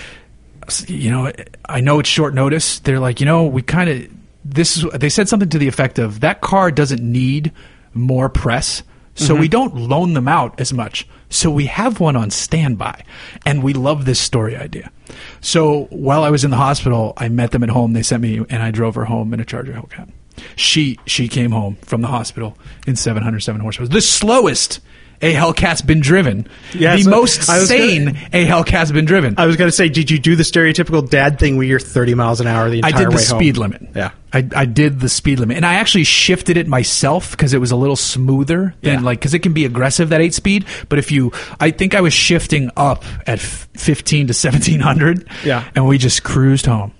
[0.89, 1.33] You know,
[1.69, 2.81] I know it's short notice.
[2.81, 4.11] They're like, you know, we kind of
[4.45, 4.85] this is.
[4.95, 7.53] They said something to the effect of that car doesn't need
[7.95, 8.83] more press,
[9.17, 9.51] so we mm-hmm.
[9.51, 11.07] don't loan them out as much.
[11.29, 13.03] So we have one on standby,
[13.45, 14.93] and we love this story idea.
[15.41, 17.95] So while I was in the hospital, I met them at home.
[17.95, 20.11] They sent me, and I drove her home in a Charger Hellcat.
[20.55, 22.57] She she came home from the hospital
[22.87, 24.81] in 707 horsepower, the slowest
[25.23, 29.35] a Hellcat's been driven, the most was gonna- sane a Hellcat's been driven.
[29.39, 32.15] I was going to say, did you do the stereotypical dad thing where you're 30
[32.15, 33.39] miles an hour the entire way I did the way home?
[33.39, 33.83] speed limit.
[33.95, 34.11] Yeah.
[34.33, 37.71] I, I did the speed limit, and I actually shifted it myself because it was
[37.71, 39.01] a little smoother than Yeah.
[39.01, 40.67] like because it can be aggressive that eight speed.
[40.91, 45.27] But if you, I think I was shifting up at f- fifteen to seventeen hundred.
[45.45, 45.65] Yeah.
[45.75, 46.93] and we just cruised home,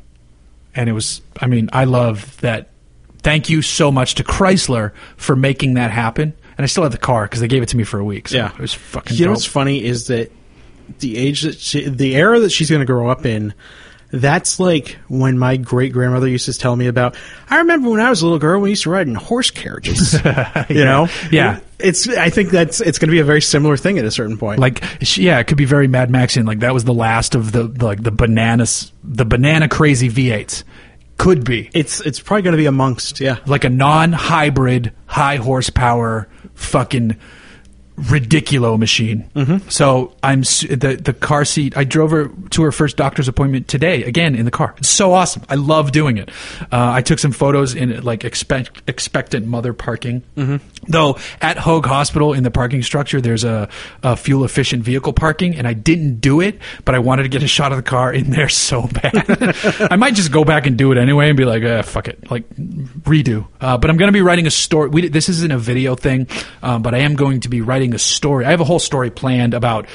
[0.75, 1.21] and it was.
[1.39, 2.69] I mean, I love that
[3.23, 6.33] thank you so much to Chrysler for making that happen.
[6.59, 8.29] And I still have the car because they gave it to me for a week.
[8.29, 8.53] So Yeah.
[8.53, 9.17] it was fucking.
[9.17, 10.33] You know what's funny is that
[11.01, 13.53] the age that she, the era that she's going to grow up in,
[14.13, 17.17] that's like when my great grandmother used to tell me about.
[17.51, 20.15] I remember when I was a little girl, we used to ride in horse carriages.
[20.69, 21.61] you know, Yeah.
[21.79, 22.09] It's.
[22.09, 24.61] I think that's it's going to be a very similar thing at a certain point.
[24.61, 24.83] like
[25.19, 26.47] yeah, it could be very Mad Maxian.
[26.47, 30.65] Like that was the last of the, the like the bananas, the banana crazy V8s.
[31.19, 33.39] Could be it's it's probably going to be amongst yeah.
[33.47, 37.17] like a non-hybrid, high horsepower, fucking
[37.97, 39.29] ridiculo machine.
[39.35, 39.69] Mm-hmm.
[39.69, 41.77] So I'm the the car seat.
[41.77, 44.05] I drove her to her first doctor's appointment today.
[44.05, 44.75] Again in the car.
[44.79, 45.43] It's so awesome.
[45.49, 46.31] I love doing it.
[46.61, 50.23] Uh, I took some photos in like expect, expectant mother parking.
[50.37, 50.57] Mm-hmm.
[50.89, 53.69] Though at Hoag Hospital in the parking structure, there's a,
[54.03, 57.43] a fuel efficient vehicle parking, and I didn't do it, but I wanted to get
[57.43, 59.25] a shot of the car in there so bad.
[59.91, 62.31] I might just go back and do it anyway and be like, eh, fuck it,
[62.31, 63.47] like redo.
[63.61, 64.89] Uh, but I'm going to be writing a story.
[64.91, 66.29] We, this isn't a video thing,
[66.63, 68.45] um, but I am going to be writing a story.
[68.45, 69.87] I have a whole story planned about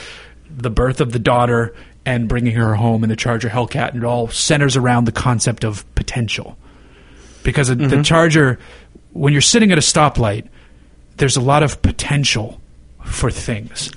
[0.50, 1.74] the birth of the daughter
[2.06, 5.64] and bringing her home in the Charger Hellcat, and it all centers around the concept
[5.64, 6.58] of potential.
[7.44, 8.02] Because the mm-hmm.
[8.02, 8.60] Charger,
[9.14, 10.48] when you're sitting at a stoplight,
[11.18, 12.60] there's a lot of potential
[13.04, 13.92] for things.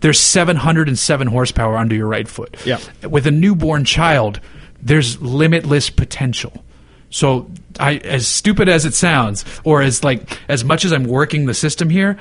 [0.00, 2.56] There's 707 horsepower under your right foot.
[2.64, 2.78] Yeah.
[3.08, 4.40] With a newborn child,
[4.80, 6.62] there's limitless potential.
[7.10, 11.46] So, I, as stupid as it sounds, or as like as much as I'm working
[11.46, 12.18] the system here,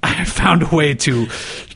[0.20, 1.26] I found a way to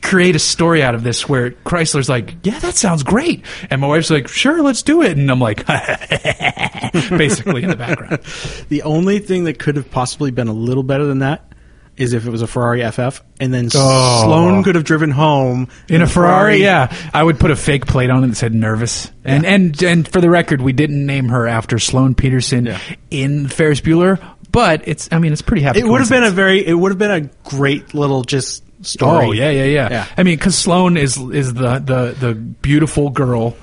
[0.01, 3.87] create a story out of this where Chrysler's like, "Yeah, that sounds great," and my
[3.87, 5.65] wife's like, "Sure, let's do it," and I'm like,
[7.09, 8.19] basically in the background.
[8.69, 11.51] The only thing that could have possibly been a little better than that
[11.97, 14.23] is if it was a Ferrari FF, and then Oh.
[14.25, 18.09] Sloane could have driven home In a Ferrari, yeah, I would put a fake plate
[18.09, 21.47] on it that said "nervous." And and and for the record, we didn't name her
[21.47, 22.79] after Sloane Peterson Yeah.
[23.11, 24.19] in Ferris Bueller,
[24.55, 25.79] but it's I mean it's pretty happy.
[25.79, 26.65] It would have been a very.
[26.65, 29.25] It would have been a great little just story.
[29.25, 29.89] Oh yeah, yeah, yeah.
[29.91, 30.07] Yeah.
[30.17, 33.57] I mean, because Sloane is is the the the beautiful girl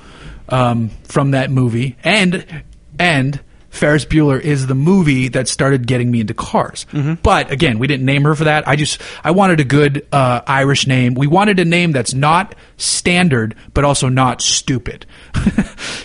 [0.51, 2.63] um, from that movie, and
[2.99, 3.41] and
[3.71, 6.85] Ferris Bueller is the movie that started getting me into cars.
[6.93, 7.15] Mm-hmm.
[7.23, 8.69] But again, we didn't name her for that.
[8.69, 11.15] I just I wanted a good uh, Irish name.
[11.15, 15.07] We wanted a name that's not standard, but also not stupid.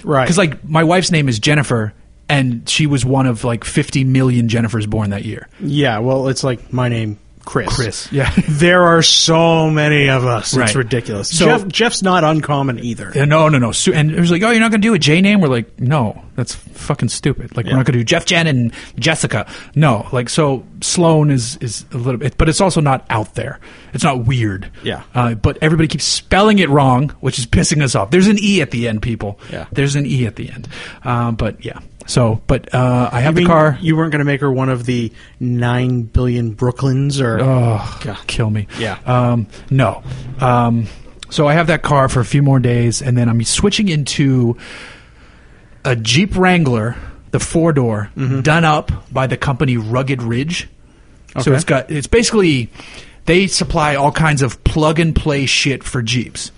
[0.04, 0.24] Right.
[0.24, 1.94] Because like my wife's name is Jennifer.
[2.30, 5.48] And she was one of like 50 million Jennifers born that year.
[5.62, 7.74] Yeah, well, it's like my name, Chris.
[7.74, 8.30] Chris, yeah.
[8.50, 10.54] There are so many of us.
[10.58, 10.66] Right.
[10.68, 11.30] It's ridiculous.
[11.38, 13.14] So- Jeff, Jeff's not uncommon either.
[13.16, 13.72] Yeah, no, no, no.
[13.72, 15.40] Su- And it was like, oh, you're not going to do a J name?
[15.40, 17.56] We're like, no, that's fucking stupid.
[17.56, 19.50] Like, we're not going to do Jeff, Jen, and Jessica.
[19.74, 23.62] No, like, so Sloane is is a little bit, but it's also not out there.
[23.94, 24.70] It's not weird.
[24.84, 25.04] Yeah.
[25.16, 28.12] Uh, but everybody keeps spelling it wrong, which is pissing us off.
[28.12, 29.40] There's an E at the end, people.
[29.50, 29.68] Yeah.
[29.72, 30.68] There's an E at the end.
[31.06, 31.80] Um, but yeah.
[32.08, 33.78] So, but uh, I have mean, the car.
[33.82, 37.40] you weren't going to make her one of the nine billion Brooklyns or.
[37.42, 38.18] Oh, God.
[38.28, 38.68] kill me.
[38.80, 38.98] Yeah.
[39.06, 40.04] Um, no.
[40.40, 40.88] Um,
[41.30, 44.58] so I have that car for a few more days, and then I'm switching into
[45.84, 46.96] a Jeep Wrangler,
[47.32, 50.70] the four door, done up by the company Rugged Ridge.
[51.42, 52.70] So it's got it's basically
[53.26, 56.52] they supply all kinds of plug and play shit for Jeeps.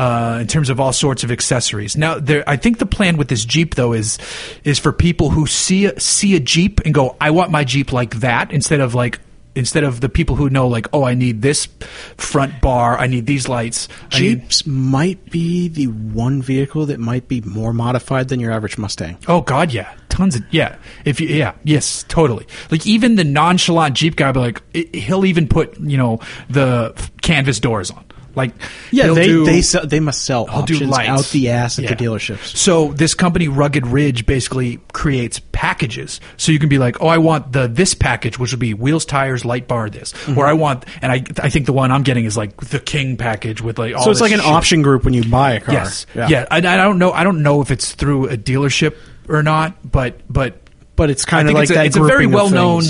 [0.00, 1.94] Uh, in terms of all sorts of accessories.
[1.94, 4.16] Now, there, I think the plan with this Jeep though is
[4.64, 7.92] is for people who see a, see a Jeep and go, "I want my Jeep
[7.92, 9.20] like that," instead of like
[9.54, 11.68] instead of the people who know like, "Oh, I need this
[12.16, 16.98] front bar, I need these lights." I need- Jeeps might be the one vehicle that
[16.98, 19.18] might be more modified than your average Mustang.
[19.28, 20.76] Oh God, yeah, tons of yeah.
[21.04, 22.46] If you yeah, yes, totally.
[22.70, 26.94] Like even the nonchalant Jeep guy, be like i- he'll even put you know the
[27.20, 28.04] canvas doors on.
[28.34, 28.52] Like
[28.90, 31.08] Yeah, they do- they sell, they must sell I'll options lights.
[31.08, 31.94] out the ass at Yeah.
[31.94, 32.56] the dealerships.
[32.56, 36.20] So this company, Rugged Ridge, basically creates packages.
[36.36, 39.04] So you can be like, oh, I want the this package, which would be wheels,
[39.04, 40.38] tires, light bar, this, Mm-hmm.
[40.38, 43.16] or I want, and I I think the one I'm getting is like the King
[43.16, 44.02] package with like all.
[44.04, 44.46] So it's like an shit.
[44.48, 45.74] option group when you buy a car.
[45.74, 46.46] Yes, yeah.
[46.50, 47.12] I, I don't know.
[47.12, 48.94] I don't know if it's through a dealership
[49.28, 50.60] or not, but but
[50.96, 51.86] But it's kind of like it's a, that.
[51.86, 52.82] it's a very well known.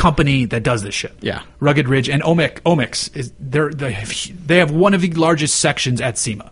[0.00, 1.12] Company that does this shit.
[1.20, 1.42] Yeah.
[1.60, 5.56] Rugged Ridge and Omic Omix is they're, they have, they have one of the largest
[5.60, 6.50] sections at SEMA.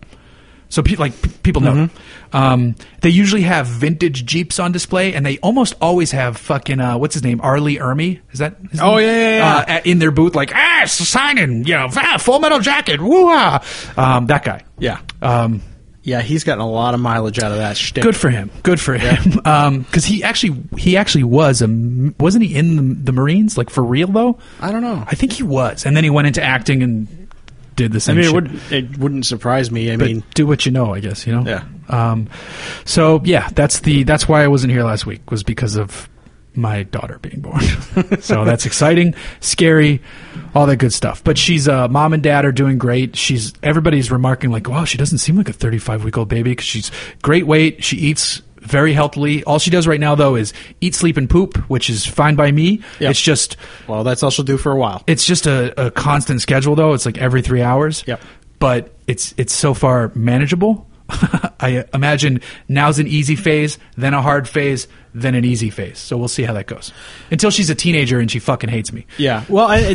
[0.69, 1.73] So people like p- people know.
[1.73, 1.89] them.
[1.89, 2.35] Mm-hmm.
[2.37, 6.95] Um, they usually have vintage Jeeps on display, and they almost always have fucking uh,
[6.99, 7.59] what's his name, R.
[7.59, 8.19] Lee Ermey.
[8.31, 8.55] Is that?
[8.69, 9.07] His Oh, name?
[9.07, 9.55] yeah, yeah, yeah.
[9.57, 13.29] Uh, at, in their booth, like ah, signing, you know, ah, full metal jacket, woo
[13.97, 14.61] um, That guy.
[14.77, 14.99] Yeah.
[15.23, 15.63] Um,
[16.01, 18.03] Yeah, he's gotten a lot of mileage out of that shtick.
[18.03, 18.49] Good for him.
[18.63, 19.39] Good for him.
[19.83, 21.67] Because he actually he actually was a
[22.19, 24.39] wasn't he in the, the Marines like for real though?
[24.61, 25.03] I don't know.
[25.05, 27.27] I think he was, and then he went into acting and
[27.75, 28.15] did the I same.
[28.17, 29.91] mean, it would it wouldn't surprise me.
[29.91, 31.43] I But mean, do what you know, I guess you know.
[31.45, 31.63] Yeah.
[31.89, 32.29] Um,
[32.85, 36.07] so yeah, that's the that's why I wasn't here last week was because of
[36.59, 37.61] my daughter being born.
[38.21, 40.01] so that's exciting, scary,
[40.53, 41.23] all that good stuff.
[41.23, 43.15] But she's uh, mom and dad are doing great.
[43.15, 46.65] She's everybody's remarking like, wow, she doesn't seem like a 35 week old baby because
[46.65, 46.91] she's
[47.21, 47.83] great weight.
[47.83, 49.43] She eats very healthily.
[49.45, 52.51] All she does right now though is eat, sleep, and poop, which is fine by
[52.51, 52.81] me.
[52.99, 53.11] Yep.
[53.11, 53.57] It's just
[53.87, 55.03] Well, that's all she'll do for a while.
[55.07, 56.93] it's just a, a constant schedule though.
[56.93, 58.03] It's like every three hours.
[58.05, 58.21] Yep.
[58.59, 60.88] But it's it's so far manageable.
[61.59, 65.97] I imagine now's an easy phase, then a hard phase, then an easy phase.
[65.97, 66.93] So we'll see how that goes.
[67.31, 69.05] Until she's a teenager and she fucking hates me.
[69.17, 69.43] Yeah.
[69.49, 69.93] Well, I.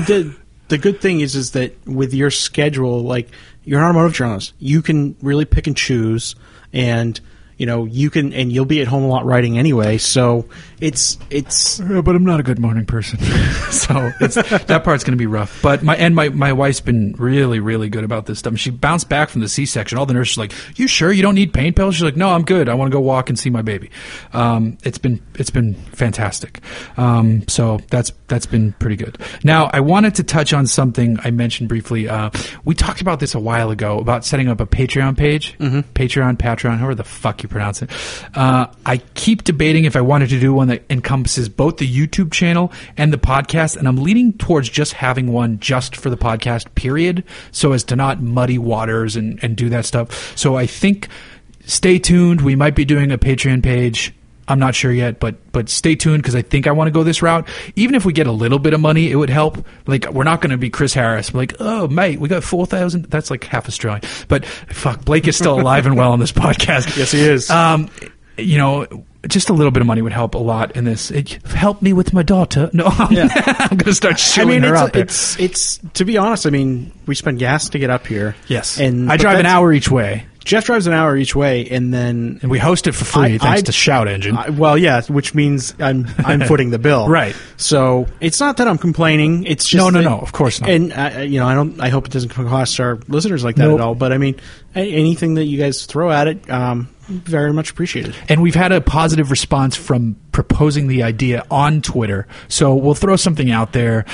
[0.68, 3.28] The good thing is, is that with your schedule, like
[3.64, 6.34] you're an automotive journalist, you can really pick and choose,
[6.72, 7.20] and
[7.56, 9.98] you know you can, and you'll be at home a lot writing anyway.
[9.98, 10.46] So
[10.80, 13.18] it's it's Uh, but I'm not a good morning person,
[13.70, 15.60] so it's, that part's going to be rough.
[15.62, 18.56] But my and my my wife's been really really good about this stuff.
[18.58, 19.98] She bounced back from the C-section.
[19.98, 22.30] All the nurses are like, "You sure you don't need pain pills?" She's like, "No,
[22.30, 22.68] I'm good.
[22.68, 23.90] I want to go walk and see my baby."
[24.32, 26.60] Um, it's been it's been fantastic.
[26.96, 29.18] Um, so that's that's been pretty good.
[29.44, 32.08] Now I wanted to touch on something I mentioned briefly.
[32.08, 32.30] Uh,
[32.64, 36.78] we talked about this a while ago about setting up a Patreon page, Patreon, Patreon,
[36.78, 37.90] however the fuck you pronounce it.
[38.34, 42.32] Uh, I keep debating if I wanted to do one that encompasses both the YouTube
[42.32, 46.74] channel and the podcast, and I'm leaning towards just having one just for the podcast,
[46.74, 47.22] period,
[47.52, 50.36] so as to not muddy waters and, and do that stuff.
[50.36, 51.08] So I think
[51.66, 52.40] stay tuned.
[52.40, 54.12] We might be doing a Patreon page.
[54.46, 57.02] I'm not sure yet, but but stay tuned because I think I want to go
[57.02, 57.48] this route.
[57.76, 59.66] Even if we get a little bit of money, it would help.
[59.86, 61.32] Like we're not going to be Chris Harris.
[61.32, 63.06] We're like, oh mate, we got four thousand.
[63.06, 64.02] That's like half Australian.
[64.28, 66.96] But fuck, Blake is still alive and well on this podcast.
[66.96, 67.50] Yes, he is.
[67.50, 67.88] Um,
[68.36, 68.86] you know,
[69.28, 71.10] just a little bit of money would help a lot in this.
[71.10, 72.70] It help me with my daughter.
[72.74, 75.02] No, I'm, I'm going to start shooting I mean, her it's, there.
[75.02, 76.46] it's it's to be honest.
[76.46, 78.34] I mean, we spend gas to get up here.
[78.48, 81.92] yes, and I drive an hour each way, Jeff drives an hour each way, and
[81.92, 84.36] then and we host it for free I- thanks I- to Shout Engine.
[84.36, 87.34] I, well, yeah, which means I'm I'm footing the bill, Right.
[87.56, 89.44] So it's not that I'm complaining.
[89.44, 90.70] It's just No, no, that- no, of course not.
[90.70, 91.80] And uh, you know, I don't.
[91.80, 93.80] I hope it doesn't cost our listeners like that Nope.
[93.80, 93.94] at all.
[93.94, 94.36] But I mean,
[94.74, 98.14] anything that you guys throw at it, um, very much appreciated.
[98.28, 102.26] And we've had a positive response from proposing the idea on Twitter.
[102.48, 104.04] So we'll throw something out there.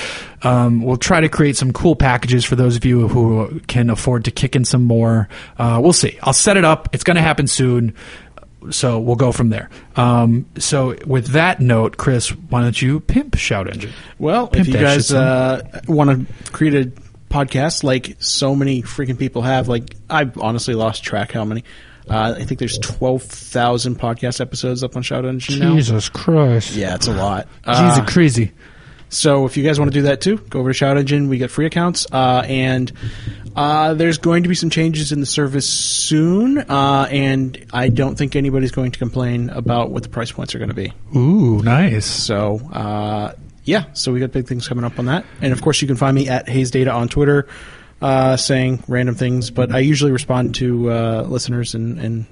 [0.43, 4.25] Um, we'll try to create some cool packages for those of you who can afford
[4.25, 5.29] to kick in some more.
[5.57, 6.17] Uh, we'll see.
[6.23, 6.89] I'll set it up.
[6.93, 7.95] It's going to happen soon.
[8.69, 9.69] So we'll go from there.
[9.95, 13.91] Um, so with that note, Chris, why don't you pimp Shout Engine?
[14.19, 16.91] Well, Pimp if you guys uh, want to create a
[17.31, 21.63] podcast like so many freaking people have, like I've honestly lost track how many.
[22.09, 25.75] Uh, I think there's twelve thousand podcast episodes up on Shout Engine now.
[25.75, 26.75] Jesus Christ.
[26.75, 27.47] Yeah, it's a lot.
[27.65, 28.51] Jesus Uh, crazy.
[29.09, 31.27] So if you guys want to do that too, go over to Shout Engine.
[31.27, 32.91] We get free accounts, uh, and
[33.55, 36.57] uh, there's going to be some changes in the service soon.
[36.57, 40.59] Uh, and I don't think anybody's going to complain about what the price points are
[40.59, 40.93] going to be.
[41.15, 42.05] Ooh, nice.
[42.05, 43.33] So uh,
[43.63, 45.25] yeah, so we got big things coming up on that.
[45.41, 47.47] And of course, you can find me at Hayes Data on Twitter,
[48.01, 49.51] uh, saying random things.
[49.51, 52.25] But I usually respond to uh, listeners and, and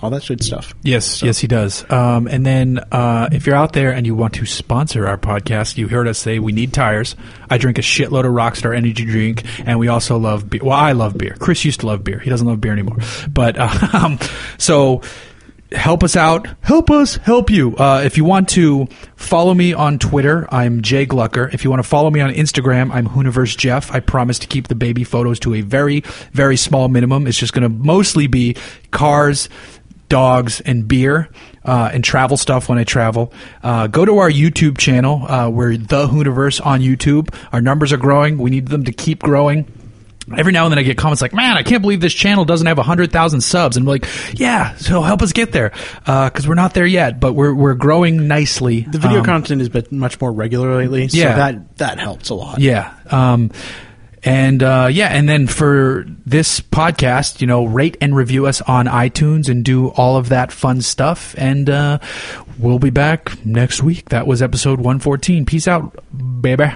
[0.00, 0.74] all that good stuff.
[0.82, 1.90] Yes, yes, he does.
[1.90, 5.76] Um, and then uh, if you're out there and you want to sponsor our podcast,
[5.78, 7.16] you heard us say we need tires.
[7.50, 10.60] I drink a shitload of Rockstar energy drink, and we also love beer.
[10.62, 11.36] Well, I love beer.
[11.38, 12.18] Chris used to love beer.
[12.18, 12.98] He doesn't love beer anymore.
[13.28, 13.58] But
[13.94, 14.18] um,
[14.58, 15.02] so
[15.74, 16.46] help us out.
[16.62, 17.76] Help us help you.
[17.76, 21.52] Uh, if you want to follow me on Twitter, I'm Jay Glucker.
[21.52, 23.92] If you want to follow me on Instagram, I'm Hooniverse Jeff.
[23.92, 26.00] I promise to keep the baby photos to a very,
[26.32, 27.26] very small minimum.
[27.26, 28.56] It's just going to mostly be
[28.90, 29.48] cars,
[30.08, 31.28] dogs, and beer.
[31.64, 33.32] Uh, and travel stuff when I travel.
[33.62, 35.26] Uh, go to our YouTube channel.
[35.26, 37.34] Uh, we're the Hooniverse on YouTube.
[37.54, 38.36] Our numbers are growing.
[38.36, 39.66] We need them to keep growing
[40.36, 42.66] every now and then I get comments like, "Man, I can't believe this channel doesn't
[42.66, 45.72] have hundred thousand subs." And I'm like, "Yeah, so help us get there
[46.06, 49.68] because we're not there yet, but we're we're growing nicely." The video Um, content has
[49.68, 51.36] been much more regular lately, so Yeah.
[51.36, 52.60] that that helps a lot.
[52.60, 52.92] Yeah.
[53.10, 53.50] Um,
[54.26, 58.86] and uh, yeah, and then for this podcast, you know, rate and review us on
[58.86, 61.34] iTunes and do all of that fun stuff.
[61.36, 61.98] And uh,
[62.58, 64.08] we'll be back next week.
[64.08, 65.44] That was episode 114.
[65.44, 66.02] Peace out,
[66.40, 66.72] baby.